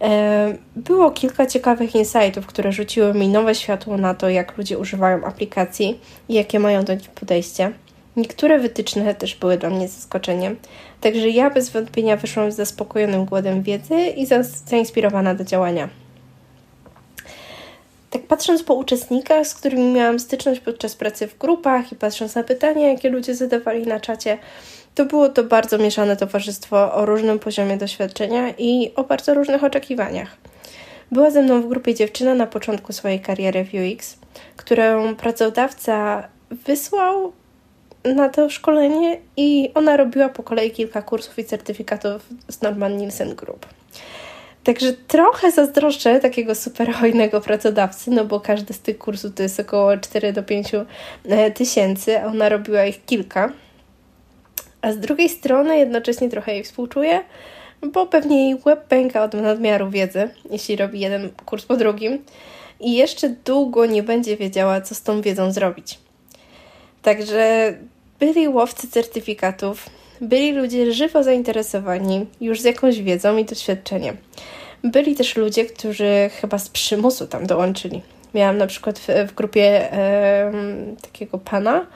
E, 0.00 0.54
było 0.76 1.10
kilka 1.10 1.46
ciekawych 1.46 1.94
insightów, 1.94 2.46
które 2.46 2.72
rzuciły 2.72 3.14
mi 3.14 3.28
nowe 3.28 3.54
światło 3.54 3.96
na 3.96 4.14
to, 4.14 4.28
jak 4.28 4.58
ludzie 4.58 4.78
używają 4.78 5.24
aplikacji 5.24 6.00
i 6.28 6.34
jakie 6.34 6.58
mają 6.58 6.84
do 6.84 6.94
nich 6.94 7.10
podejście. 7.10 7.72
Niektóre 8.16 8.58
wytyczne 8.58 9.14
też 9.14 9.34
były 9.34 9.58
dla 9.58 9.70
mnie 9.70 9.88
zaskoczeniem, 9.88 10.56
także 11.00 11.28
ja 11.28 11.50
bez 11.50 11.70
wątpienia 11.70 12.16
wyszłam 12.16 12.52
z 12.52 12.56
zaspokojonym 12.56 13.24
głodem 13.24 13.62
wiedzy 13.62 13.94
i 13.94 14.26
zainspirowana 14.66 15.34
do 15.34 15.44
działania. 15.44 15.88
Tak 18.10 18.22
patrząc 18.22 18.62
po 18.62 18.74
uczestnikach, 18.74 19.46
z 19.46 19.54
którymi 19.54 19.92
miałam 19.92 20.18
styczność 20.18 20.60
podczas 20.60 20.94
pracy 20.94 21.28
w 21.28 21.38
grupach 21.38 21.92
i 21.92 21.96
patrząc 21.96 22.34
na 22.34 22.42
pytania, 22.42 22.88
jakie 22.88 23.10
ludzie 23.10 23.34
zadawali 23.34 23.86
na 23.86 24.00
czacie, 24.00 24.38
to 24.94 25.04
było 25.04 25.28
to 25.28 25.44
bardzo 25.44 25.78
mieszane 25.78 26.16
towarzystwo 26.16 26.94
o 26.94 27.06
różnym 27.06 27.38
poziomie 27.38 27.76
doświadczenia 27.76 28.50
i 28.58 28.92
o 28.96 29.04
bardzo 29.04 29.34
różnych 29.34 29.64
oczekiwaniach. 29.64 30.36
Była 31.12 31.30
ze 31.30 31.42
mną 31.42 31.62
w 31.62 31.68
grupie 31.68 31.94
dziewczyna 31.94 32.34
na 32.34 32.46
początku 32.46 32.92
swojej 32.92 33.20
kariery 33.20 33.64
w 33.64 33.74
UX, 33.74 34.16
którą 34.56 35.16
pracodawca 35.16 36.28
wysłał 36.50 37.32
na 38.04 38.28
to 38.28 38.50
szkolenie 38.50 39.18
i 39.36 39.70
ona 39.74 39.96
robiła 39.96 40.28
po 40.28 40.42
kolei 40.42 40.70
kilka 40.70 41.02
kursów 41.02 41.38
i 41.38 41.44
certyfikatów 41.44 42.26
z 42.48 42.62
Norman 42.62 42.96
Nielsen 42.96 43.34
Group. 43.34 43.66
Także 44.64 44.92
trochę 44.92 45.50
zazdroszczę 45.50 46.20
takiego 46.20 46.54
super 46.54 46.92
hojnego 46.92 47.40
pracodawcy, 47.40 48.10
no 48.10 48.24
bo 48.24 48.40
każdy 48.40 48.74
z 48.74 48.80
tych 48.80 48.98
kursów 48.98 49.34
to 49.34 49.42
jest 49.42 49.60
około 49.60 49.96
4 49.96 50.32
do 50.32 50.42
5 50.42 50.72
e, 51.28 51.50
tysięcy, 51.50 52.20
a 52.20 52.26
ona 52.26 52.48
robiła 52.48 52.84
ich 52.84 53.04
kilka. 53.04 53.52
A 54.82 54.92
z 54.92 54.98
drugiej 54.98 55.28
strony 55.28 55.78
jednocześnie 55.78 56.28
trochę 56.28 56.52
jej 56.52 56.64
współczuję, 56.64 57.20
bo 57.92 58.06
pewnie 58.06 58.48
jej 58.48 58.58
web 58.58 58.84
pęka 58.84 59.24
od 59.24 59.34
nadmiaru 59.34 59.90
wiedzy, 59.90 60.28
jeśli 60.50 60.76
robi 60.76 61.00
jeden 61.00 61.30
kurs 61.46 61.64
po 61.64 61.76
drugim 61.76 62.24
i 62.80 62.94
jeszcze 62.94 63.28
długo 63.28 63.86
nie 63.86 64.02
będzie 64.02 64.36
wiedziała, 64.36 64.80
co 64.80 64.94
z 64.94 65.02
tą 65.02 65.20
wiedzą 65.20 65.52
zrobić. 65.52 65.98
Także 67.02 67.74
byli 68.20 68.48
łowcy 68.48 68.88
certyfikatów, 68.88 69.90
byli 70.20 70.52
ludzie 70.52 70.92
żywo 70.92 71.22
zainteresowani 71.22 72.26
już 72.40 72.60
z 72.60 72.64
jakąś 72.64 73.02
wiedzą 73.02 73.36
i 73.36 73.44
doświadczeniem. 73.44 74.16
Byli 74.84 75.14
też 75.14 75.36
ludzie, 75.36 75.64
którzy 75.64 76.30
chyba 76.40 76.58
z 76.58 76.68
przymusu 76.68 77.26
tam 77.26 77.46
dołączyli. 77.46 78.02
Miałam 78.34 78.58
na 78.58 78.66
przykład 78.66 78.98
w, 78.98 79.08
w 79.28 79.34
grupie 79.34 79.92
e, 79.92 80.52
takiego 81.02 81.38
pana, 81.38 81.86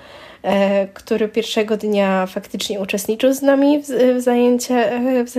e, 0.42 0.86
który 0.86 1.28
pierwszego 1.28 1.76
dnia 1.76 2.26
faktycznie 2.26 2.80
uczestniczył 2.80 3.32
z 3.32 3.42
nami 3.42 3.82
w, 3.82 3.86
w 4.16 4.20
zajęciach, 4.20 4.86
e, 4.92 5.24
w, 5.24 5.30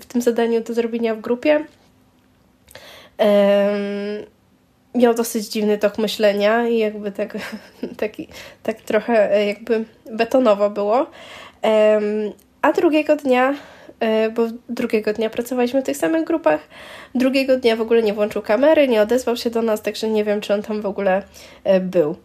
w, 0.00 0.06
tym 0.06 0.22
zadaniu 0.22 0.60
do 0.60 0.74
zrobienia 0.74 1.14
w 1.14 1.20
grupie. 1.20 1.64
E, 3.20 4.26
miał 4.96 5.14
dosyć 5.14 5.48
dziwny 5.48 5.78
tok 5.78 5.98
myślenia 5.98 6.68
i 6.68 6.78
jakby 6.78 7.12
tak, 7.12 7.38
taki, 7.96 8.28
tak 8.62 8.80
trochę 8.80 9.32
e, 9.32 9.46
jakby 9.46 9.84
betonowo 10.12 10.70
było. 10.70 11.06
A 12.62 12.72
drugiego 12.72 13.16
dnia, 13.16 13.54
e, 14.00 14.30
bo 14.30 14.42
drugiego 14.68 15.12
dnia 15.12 15.30
pracowaliśmy 15.30 15.82
w 15.82 15.84
tych 15.84 15.96
samych 15.96 16.24
grupach, 16.24 16.60
drugiego 17.14 17.56
dnia 17.56 17.76
w 17.76 17.80
ogóle 17.80 18.02
nie 18.02 18.14
włączył 18.14 18.42
kamery, 18.42 18.88
nie 18.88 19.02
odezwał 19.02 19.36
się 19.36 19.50
do 19.50 19.62
nas, 19.62 19.82
także 19.82 20.08
nie 20.08 20.24
wiem, 20.24 20.40
czy 20.40 20.54
on 20.54 20.62
tam 20.62 20.80
w 20.80 20.86
ogóle 20.86 21.22
e, 21.64 21.80
był 21.80 22.16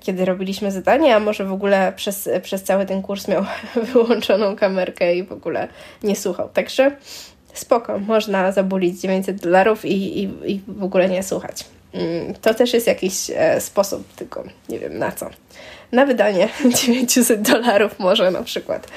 kiedy 0.00 0.24
robiliśmy 0.24 0.72
zadanie, 0.72 1.16
a 1.16 1.20
może 1.20 1.44
w 1.44 1.52
ogóle 1.52 1.92
przez, 1.96 2.28
przez 2.42 2.62
cały 2.62 2.86
ten 2.86 3.02
kurs 3.02 3.28
miał 3.28 3.44
wyłączoną 3.92 4.56
kamerkę 4.56 5.14
i 5.14 5.22
w 5.22 5.32
ogóle 5.32 5.68
nie 6.02 6.16
słuchał. 6.16 6.48
Także 6.48 6.96
spoko, 7.54 7.98
można 7.98 8.52
zabulić 8.52 9.00
900 9.00 9.40
dolarów 9.40 9.84
i, 9.84 10.22
i, 10.22 10.52
i 10.52 10.60
w 10.68 10.82
ogóle 10.84 11.08
nie 11.08 11.22
słuchać. 11.22 11.64
Mm, 11.92 12.34
to 12.34 12.54
też 12.54 12.74
jest 12.74 12.86
jakiś 12.86 13.30
e, 13.34 13.60
sposób, 13.60 14.12
tylko 14.16 14.44
nie 14.68 14.78
wiem 14.78 14.98
na 14.98 15.12
co. 15.12 15.30
Na 15.92 16.06
wydanie 16.06 16.48
900 16.84 17.42
dolarów 17.42 17.98
może 17.98 18.30
na 18.30 18.42
przykład. 18.42 18.88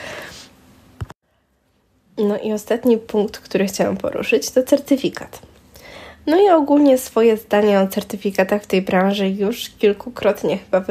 No 2.17 2.37
i 2.37 2.53
ostatni 2.53 2.97
punkt, 2.97 3.37
który 3.37 3.65
chciałam 3.65 3.97
poruszyć, 3.97 4.51
to 4.51 4.63
certyfikat. 4.63 5.39
No 6.27 6.41
i 6.41 6.49
ogólnie 6.49 6.97
swoje 6.97 7.37
zdanie 7.37 7.79
o 7.79 7.87
certyfikatach 7.87 8.63
w 8.63 8.67
tej 8.67 8.81
branży 8.81 9.29
już 9.29 9.69
kilkukrotnie 9.69 10.57
chyba 10.57 10.85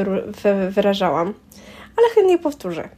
wyrażałam, 0.71 1.35
ale 1.97 2.09
chętnie 2.15 2.39
powtórzę. 2.39 2.89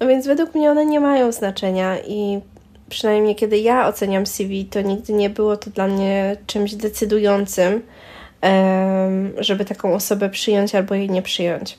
No 0.00 0.06
więc 0.06 0.26
według 0.26 0.54
mnie 0.54 0.70
one 0.70 0.86
nie 0.86 1.00
mają 1.00 1.32
znaczenia 1.32 1.98
i 1.98 2.40
przynajmniej 2.90 3.36
kiedy 3.36 3.58
ja 3.58 3.88
oceniam 3.88 4.26
CV, 4.26 4.64
to 4.64 4.80
nigdy 4.80 5.12
nie 5.12 5.30
było 5.30 5.56
to 5.56 5.70
dla 5.70 5.86
mnie 5.86 6.36
czymś 6.46 6.74
decydującym, 6.74 7.82
żeby 9.38 9.64
taką 9.64 9.94
osobę 9.94 10.30
przyjąć 10.30 10.74
albo 10.74 10.94
jej 10.94 11.10
nie 11.10 11.22
przyjąć. 11.22 11.78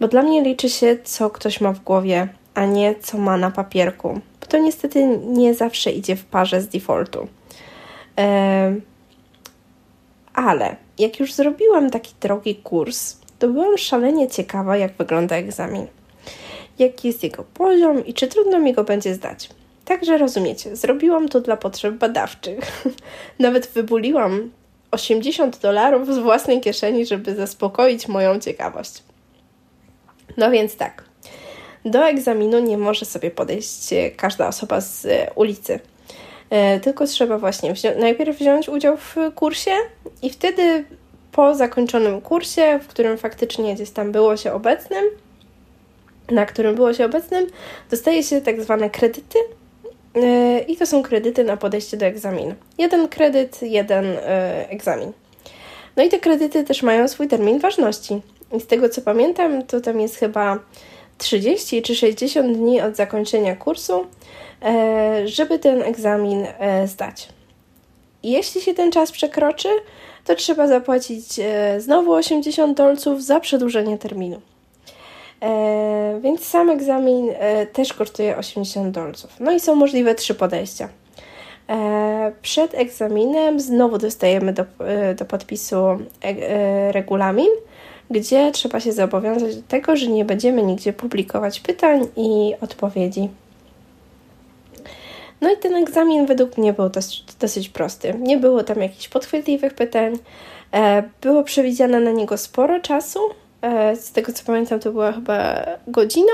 Bo 0.00 0.08
dla 0.08 0.22
mnie 0.22 0.42
liczy 0.42 0.68
się, 0.70 0.98
co 1.04 1.30
ktoś 1.30 1.60
ma 1.60 1.72
w 1.72 1.80
głowie, 1.80 2.28
a 2.54 2.64
nie 2.64 2.94
co 2.94 3.18
ma 3.18 3.36
na 3.36 3.50
papierku. 3.50 4.20
Bo 4.40 4.46
to 4.46 4.58
niestety 4.58 5.18
nie 5.26 5.54
zawsze 5.54 5.90
idzie 5.90 6.16
w 6.16 6.24
parze 6.24 6.60
z 6.60 6.68
defaultu. 6.68 7.28
Ale 10.34 10.76
jak 10.98 11.20
już 11.20 11.34
zrobiłam 11.34 11.90
taki 11.90 12.14
drogi 12.20 12.54
kurs, 12.54 13.16
to 13.38 13.48
byłam 13.48 13.78
szalenie 13.78 14.28
ciekawa, 14.28 14.76
jak 14.76 14.92
wygląda 14.92 15.36
egzamin. 15.36 15.86
Jaki 16.78 17.08
jest 17.08 17.22
jego 17.22 17.44
poziom 17.54 18.06
i 18.06 18.14
czy 18.14 18.26
trudno 18.26 18.58
mi 18.58 18.72
go 18.72 18.84
będzie 18.84 19.14
zdać. 19.14 19.48
Także 19.86 20.18
rozumiecie, 20.18 20.76
zrobiłam 20.76 21.28
to 21.28 21.40
dla 21.40 21.56
potrzeb 21.56 21.94
badawczych. 21.94 22.58
Nawet 23.38 23.66
wybuliłam 23.66 24.50
80 24.90 25.58
dolarów 25.58 26.14
z 26.14 26.18
własnej 26.18 26.60
kieszeni, 26.60 27.06
żeby 27.06 27.34
zaspokoić 27.34 28.08
moją 28.08 28.40
ciekawość. 28.40 29.02
No 30.36 30.50
więc 30.50 30.76
tak. 30.76 31.04
Do 31.84 32.08
egzaminu 32.08 32.58
nie 32.58 32.78
może 32.78 33.06
sobie 33.06 33.30
podejść 33.30 33.88
każda 34.16 34.48
osoba 34.48 34.80
z 34.80 35.06
ulicy. 35.34 35.80
E, 36.50 36.80
tylko 36.80 37.06
trzeba 37.06 37.38
właśnie 37.38 37.74
najpierw 37.98 38.38
wziąć 38.38 38.68
udział 38.68 38.96
w 38.96 39.16
kursie 39.34 39.70
i 40.22 40.30
wtedy 40.30 40.84
po 41.32 41.54
zakończonym 41.54 42.20
kursie, 42.20 42.80
w 42.82 42.86
którym 42.86 43.18
faktycznie 43.18 43.74
gdzieś 43.74 43.90
tam 43.90 44.12
było 44.12 44.36
się 44.36 44.52
obecnym, 44.52 45.04
na 46.30 46.46
którym 46.46 46.74
było 46.74 46.94
się 46.94 47.04
obecnym, 47.04 47.46
dostaje 47.90 48.22
się 48.22 48.40
tak 48.40 48.62
zwane 48.62 48.90
kredyty 48.90 49.38
i 50.68 50.76
to 50.76 50.86
są 50.86 51.02
kredyty 51.02 51.44
na 51.44 51.56
podejście 51.56 51.96
do 51.96 52.06
egzaminu. 52.06 52.54
Jeden 52.78 53.08
kredyt, 53.08 53.62
jeden 53.62 54.04
yy, 54.04 54.20
egzamin. 54.68 55.12
No 55.96 56.02
i 56.02 56.08
te 56.08 56.18
kredyty 56.18 56.64
też 56.64 56.82
mają 56.82 57.08
swój 57.08 57.28
termin 57.28 57.58
ważności. 57.58 58.20
I 58.52 58.60
z 58.60 58.66
tego 58.66 58.88
co 58.88 59.02
pamiętam, 59.02 59.62
to 59.62 59.80
tam 59.80 60.00
jest 60.00 60.16
chyba 60.16 60.58
30 61.18 61.82
czy 61.82 61.94
60 61.94 62.56
dni 62.56 62.80
od 62.80 62.96
zakończenia 62.96 63.56
kursu, 63.56 64.06
yy, 64.62 65.28
żeby 65.28 65.58
ten 65.58 65.82
egzamin 65.82 66.46
zdać. 66.86 67.28
Jeśli 68.22 68.60
się 68.60 68.74
ten 68.74 68.92
czas 68.92 69.12
przekroczy, 69.12 69.68
to 70.24 70.34
trzeba 70.34 70.66
zapłacić 70.66 71.24
znowu 71.78 72.12
80 72.12 72.76
dolców 72.76 73.24
za 73.24 73.40
przedłużenie 73.40 73.98
terminu. 73.98 74.40
E, 75.42 76.20
więc 76.22 76.44
sam 76.44 76.70
egzamin 76.70 77.30
e, 77.38 77.66
też 77.66 77.92
kosztuje 77.92 78.36
80 78.36 78.94
dolców. 78.94 79.36
No 79.40 79.52
i 79.52 79.60
są 79.60 79.74
możliwe 79.74 80.14
trzy 80.14 80.34
podejścia. 80.34 80.88
E, 81.68 82.32
przed 82.42 82.74
egzaminem 82.74 83.60
znowu 83.60 83.98
dostajemy 83.98 84.52
do, 84.52 84.64
do 85.18 85.24
podpisu 85.24 85.76
regulamin, 86.90 87.50
gdzie 88.10 88.52
trzeba 88.52 88.80
się 88.80 88.92
zobowiązać 88.92 89.56
do 89.56 89.62
tego, 89.62 89.96
że 89.96 90.06
nie 90.06 90.24
będziemy 90.24 90.62
nigdzie 90.62 90.92
publikować 90.92 91.60
pytań 91.60 92.06
i 92.16 92.54
odpowiedzi. 92.60 93.28
No 95.40 95.52
i 95.52 95.56
ten 95.56 95.74
egzamin 95.74 96.26
według 96.26 96.58
mnie 96.58 96.72
był 96.72 96.88
dosyć, 96.88 97.24
dosyć 97.40 97.68
prosty. 97.68 98.14
Nie 98.18 98.36
było 98.36 98.62
tam 98.62 98.82
jakichś 98.82 99.08
podchwytliwych 99.08 99.74
pytań. 99.74 100.18
Było 101.20 101.42
przewidziane 101.42 102.00
na 102.00 102.10
niego 102.10 102.36
sporo 102.38 102.80
czasu, 102.80 103.18
z 103.94 104.12
tego 104.12 104.32
co 104.32 104.44
pamiętam, 104.44 104.80
to 104.80 104.92
była 104.92 105.12
chyba 105.12 105.66
godzina 105.86 106.32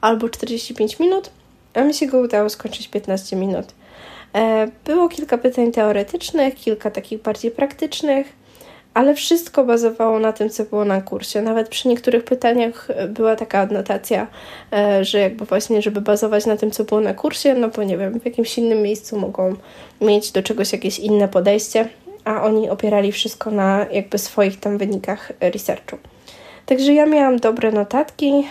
albo 0.00 0.28
45 0.28 0.98
minut, 0.98 1.30
a 1.74 1.82
mi 1.82 1.94
się 1.94 2.06
go 2.06 2.18
udało 2.18 2.50
skończyć 2.50 2.88
15 2.88 3.36
minut. 3.36 3.66
E, 4.34 4.68
było 4.84 5.08
kilka 5.08 5.38
pytań 5.38 5.72
teoretycznych, 5.72 6.54
kilka 6.54 6.90
takich 6.90 7.22
bardziej 7.22 7.50
praktycznych, 7.50 8.32
ale 8.94 9.14
wszystko 9.14 9.64
bazowało 9.64 10.18
na 10.18 10.32
tym, 10.32 10.50
co 10.50 10.64
było 10.64 10.84
na 10.84 11.02
kursie. 11.02 11.42
Nawet 11.42 11.68
przy 11.68 11.88
niektórych 11.88 12.24
pytaniach 12.24 12.88
była 13.08 13.36
taka 13.36 13.58
adnotacja, 13.58 14.26
e, 14.72 15.04
że 15.04 15.18
jakby 15.18 15.44
właśnie, 15.44 15.82
żeby 15.82 16.00
bazować 16.00 16.46
na 16.46 16.56
tym, 16.56 16.70
co 16.70 16.84
było 16.84 17.00
na 17.00 17.14
kursie, 17.14 17.54
no 17.54 17.68
bo 17.68 17.82
nie 17.82 17.98
wiem, 17.98 18.20
w 18.20 18.24
jakimś 18.24 18.58
innym 18.58 18.82
miejscu 18.82 19.18
mogą 19.18 19.56
mieć 20.00 20.32
do 20.32 20.42
czegoś 20.42 20.72
jakieś 20.72 20.98
inne 20.98 21.28
podejście, 21.28 21.88
a 22.24 22.42
oni 22.42 22.70
opierali 22.70 23.12
wszystko 23.12 23.50
na 23.50 23.86
jakby 23.92 24.18
swoich 24.18 24.60
tam 24.60 24.78
wynikach 24.78 25.32
researchu. 25.40 25.98
Także 26.68 26.92
ja 26.92 27.06
miałam 27.06 27.36
dobre 27.36 27.72
notatki, 27.72 28.46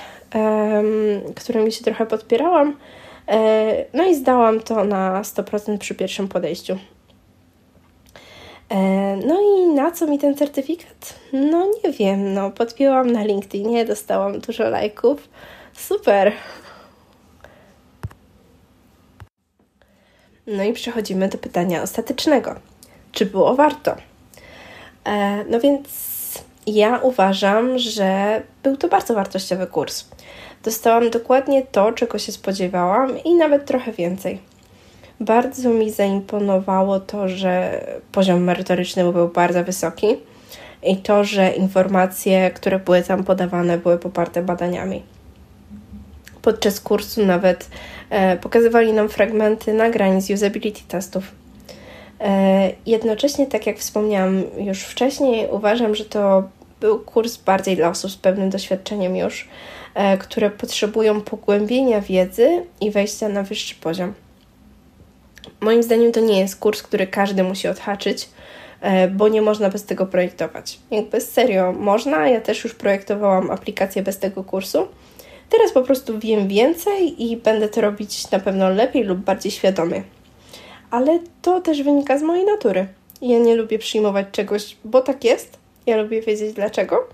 którymi 1.35 1.71
się 1.71 1.83
trochę 1.83 2.05
podpierałam. 2.05 2.77
E, 3.27 3.85
no 3.93 4.05
i 4.05 4.15
zdałam 4.15 4.59
to 4.59 4.83
na 4.83 5.21
100% 5.21 5.77
przy 5.77 5.95
pierwszym 5.95 6.27
podejściu. 6.27 6.77
E, 8.69 8.77
no 9.25 9.41
i 9.41 9.67
na 9.67 9.91
co 9.91 10.07
mi 10.07 10.19
ten 10.19 10.35
certyfikat? 10.35 11.19
No 11.33 11.67
nie 11.83 11.91
wiem, 11.91 12.33
no 12.33 12.51
podpięłam 12.51 13.11
na 13.11 13.23
LinkedInie, 13.23 13.85
dostałam 13.85 14.39
dużo 14.39 14.69
lajków. 14.69 15.29
Super! 15.73 16.31
No 20.47 20.63
i 20.63 20.73
przechodzimy 20.73 21.29
do 21.29 21.37
pytania 21.37 21.81
ostatecznego. 21.81 22.55
Czy 23.11 23.25
było 23.25 23.55
warto? 23.55 23.95
E, 25.05 25.45
no 25.49 25.59
więc 25.59 26.06
ja 26.67 26.99
uważam, 26.99 27.79
że 27.79 28.41
był 28.63 28.77
to 28.77 28.87
bardzo 28.87 29.13
wartościowy 29.13 29.67
kurs. 29.67 30.05
Dostałam 30.63 31.09
dokładnie 31.09 31.61
to, 31.71 31.91
czego 31.91 32.19
się 32.19 32.31
spodziewałam 32.31 33.23
i 33.23 33.35
nawet 33.35 33.65
trochę 33.65 33.91
więcej. 33.91 34.39
Bardzo 35.19 35.69
mi 35.69 35.91
zaimponowało 35.91 36.99
to, 36.99 37.29
że 37.29 37.81
poziom 38.11 38.43
merytoryczny 38.43 39.11
był 39.11 39.27
bardzo 39.27 39.63
wysoki 39.63 40.07
i 40.83 40.97
to, 40.97 41.23
że 41.23 41.49
informacje, 41.49 42.51
które 42.51 42.79
były 42.79 43.03
tam 43.03 43.23
podawane, 43.23 43.77
były 43.77 43.97
poparte 43.97 44.41
badaniami. 44.41 45.03
Podczas 46.41 46.79
kursu 46.79 47.25
nawet 47.25 47.69
e, 48.09 48.37
pokazywali 48.37 48.93
nam 48.93 49.09
fragmenty 49.09 49.73
nagrań 49.73 50.21
z 50.21 50.29
usability 50.29 50.81
testów. 50.87 51.31
E, 52.19 52.71
jednocześnie, 52.85 53.47
tak 53.47 53.67
jak 53.67 53.77
wspomniałam 53.77 54.43
już 54.57 54.83
wcześniej, 54.83 55.47
uważam, 55.51 55.95
że 55.95 56.05
to 56.05 56.43
był 56.79 56.99
kurs 56.99 57.37
bardziej 57.37 57.75
dla 57.75 57.89
osób 57.89 58.11
z 58.11 58.17
pewnym 58.17 58.49
doświadczeniem 58.49 59.15
już, 59.15 59.47
e, 59.95 60.17
które 60.17 60.49
potrzebują 60.49 61.21
pogłębienia 61.21 62.01
wiedzy 62.01 62.63
i 62.81 62.91
wejścia 62.91 63.29
na 63.29 63.43
wyższy 63.43 63.75
poziom. 63.75 64.13
Moim 65.61 65.83
zdaniem 65.83 66.11
to 66.11 66.19
nie 66.19 66.39
jest 66.39 66.59
kurs, 66.59 66.83
który 66.83 67.07
każdy 67.07 67.43
musi 67.43 67.67
odhaczyć, 67.67 68.29
e, 68.81 69.07
bo 69.07 69.27
nie 69.27 69.41
można 69.41 69.69
bez 69.69 69.85
tego 69.85 70.05
projektować. 70.05 70.79
Jakby 70.91 71.21
serio 71.21 71.71
można, 71.71 72.29
ja 72.29 72.41
też 72.41 72.63
już 72.63 72.75
projektowałam 72.75 73.51
aplikację 73.51 74.03
bez 74.03 74.19
tego 74.19 74.43
kursu. 74.43 74.87
Teraz 75.49 75.71
po 75.71 75.81
prostu 75.81 76.19
wiem 76.19 76.47
więcej 76.47 77.23
i 77.23 77.37
będę 77.37 77.69
to 77.69 77.81
robić 77.81 78.31
na 78.31 78.39
pewno 78.39 78.69
lepiej 78.69 79.03
lub 79.03 79.19
bardziej 79.19 79.51
świadomie. 79.51 80.03
Ale 80.91 81.19
to 81.41 81.61
też 81.61 81.83
wynika 81.83 82.17
z 82.17 82.21
mojej 82.21 82.45
natury. 82.45 82.87
Ja 83.21 83.39
nie 83.39 83.55
lubię 83.55 83.79
przyjmować 83.79 84.27
czegoś, 84.31 84.77
bo 84.85 85.01
tak 85.01 85.23
jest, 85.23 85.57
ja 85.87 85.97
lubię 85.97 86.21
wiedzieć 86.21 86.53
dlaczego. 86.53 87.07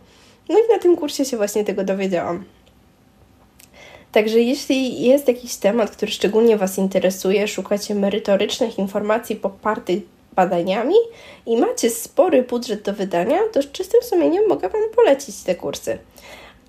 No 0.49 0.55
i 0.59 0.73
na 0.73 0.79
tym 0.79 0.95
kursie 0.97 1.25
się 1.25 1.37
właśnie 1.37 1.63
tego 1.63 1.83
dowiedziałam. 1.83 2.43
Także 4.11 4.39
jeśli 4.39 5.01
jest 5.01 5.27
jakiś 5.27 5.55
temat, 5.55 5.91
który 5.91 6.11
szczególnie 6.11 6.57
Was 6.57 6.77
interesuje, 6.77 7.47
szukacie 7.47 7.95
merytorycznych 7.95 8.79
informacji 8.79 9.35
popartych 9.35 10.03
badaniami 10.35 10.95
i 11.45 11.57
macie 11.57 11.89
spory 11.89 12.43
budżet 12.43 12.81
do 12.81 12.93
wydania, 12.93 13.39
to 13.51 13.61
z 13.61 13.71
czystym 13.71 14.03
sumieniem 14.03 14.47
mogę 14.47 14.69
Wam 14.69 14.81
polecić 14.95 15.43
te 15.43 15.55
kursy. 15.55 15.97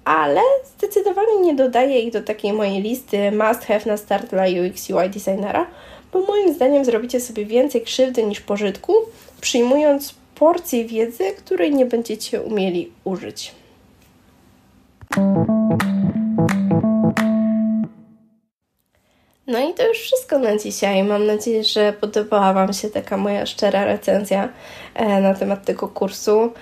Ale 0.05 0.41
zdecydowanie 0.79 1.41
nie 1.41 1.55
dodaję 1.55 2.01
ich 2.01 2.13
do 2.13 2.23
takiej 2.23 2.53
mojej 2.53 2.83
listy 2.83 3.33
must 3.33 3.65
have 3.65 3.81
na 3.87 3.97
start 3.97 4.31
dla 4.31 4.45
UX 4.45 4.91
UI 4.91 5.11
designera, 5.11 5.67
bo 6.13 6.21
moim 6.21 6.55
zdaniem 6.55 6.85
zrobicie 6.85 7.21
sobie 7.21 7.45
więcej 7.45 7.83
krzywdy 7.83 8.23
niż 8.23 8.41
pożytku, 8.41 8.95
przyjmując 9.41 10.15
porcji 10.35 10.87
wiedzy, 10.87 11.25
której 11.37 11.75
nie 11.75 11.87
będziecie 11.87 12.43
umieli 12.43 12.93
użyć. 13.05 13.55
No 19.47 19.71
i 19.71 19.75
to 19.75 19.89
już 19.89 19.99
wszystko 19.99 20.39
na 20.39 20.57
dzisiaj. 20.59 21.05
Mam 21.05 21.27
nadzieję, 21.27 21.65
że 21.65 21.93
podobała 21.93 22.53
Wam 22.53 22.73
się 22.73 22.91
taka 22.91 23.17
moja 23.17 23.47
szczera 23.47 23.85
recenzja 23.85 24.49
e, 24.95 25.21
na 25.21 25.35
temat 25.35 25.65
tego 25.65 25.89
kursu. 25.89 26.53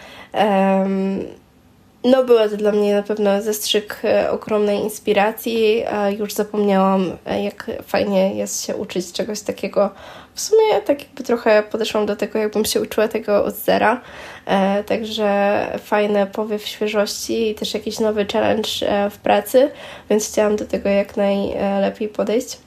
No, 2.05 2.25
była 2.25 2.49
to 2.49 2.57
dla 2.57 2.73
mnie 2.73 2.95
na 2.95 3.03
pewno 3.03 3.43
zastrzyk 3.43 4.01
e, 4.05 4.31
ogromnej 4.31 4.79
inspiracji. 4.79 5.85
Już 6.19 6.33
zapomniałam, 6.33 7.17
e, 7.27 7.45
jak 7.45 7.71
fajnie 7.87 8.35
jest 8.35 8.65
się 8.65 8.77
uczyć 8.77 9.13
czegoś 9.13 9.41
takiego. 9.41 9.91
W 10.35 10.41
sumie 10.41 10.81
tak 10.85 11.03
jakby 11.03 11.23
trochę 11.23 11.63
podeszłam 11.63 12.07
do 12.07 12.17
tego, 12.17 12.39
jakbym 12.39 12.65
się 12.65 12.81
uczyła 12.81 13.09
tego 13.09 13.45
od 13.45 13.55
zera. 13.55 14.01
E, 14.47 14.85
także 14.85 15.67
fajny 15.85 16.27
powiew 16.27 16.67
świeżości 16.67 17.51
i 17.51 17.55
też 17.55 17.75
jakiś 17.75 18.01
nowy 18.01 18.27
challenge 18.33 18.69
w 19.11 19.19
pracy, 19.19 19.71
więc 20.11 20.29
chciałam 20.29 20.57
do 20.57 20.65
tego 20.65 20.89
jak 20.89 21.17
najlepiej 21.17 22.09
podejść. 22.09 22.59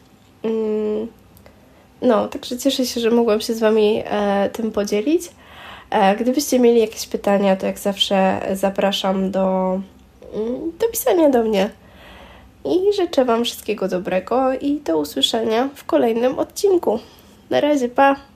Mm. 0.43 1.07
No, 2.01 2.27
także 2.27 2.57
cieszę 2.57 2.85
się, 2.85 3.01
że 3.01 3.11
mogłam 3.11 3.41
się 3.41 3.53
z 3.53 3.59
Wami 3.59 4.03
tym 4.53 4.71
podzielić. 4.71 5.29
E, 5.89 6.15
gdybyście 6.15 6.59
mieli 6.59 6.79
jakieś 6.81 7.07
pytania, 7.07 7.55
to 7.55 7.65
jak 7.65 7.79
zawsze 7.79 8.41
zapraszam 8.53 9.31
do, 9.31 9.79
mm, 10.33 10.71
do 10.79 10.87
pisania 10.87 11.29
do 11.29 11.43
mnie. 11.43 11.69
I 12.65 12.93
życzę 12.93 13.25
Wam 13.25 13.45
wszystkiego 13.45 13.87
dobrego 13.87 14.53
i 14.53 14.79
do 14.79 14.97
usłyszenia 14.97 15.69
w 15.75 15.83
kolejnym 15.83 16.39
odcinku. 16.39 16.99
Na 17.49 17.59
razie, 17.61 17.89
pa! 17.89 18.34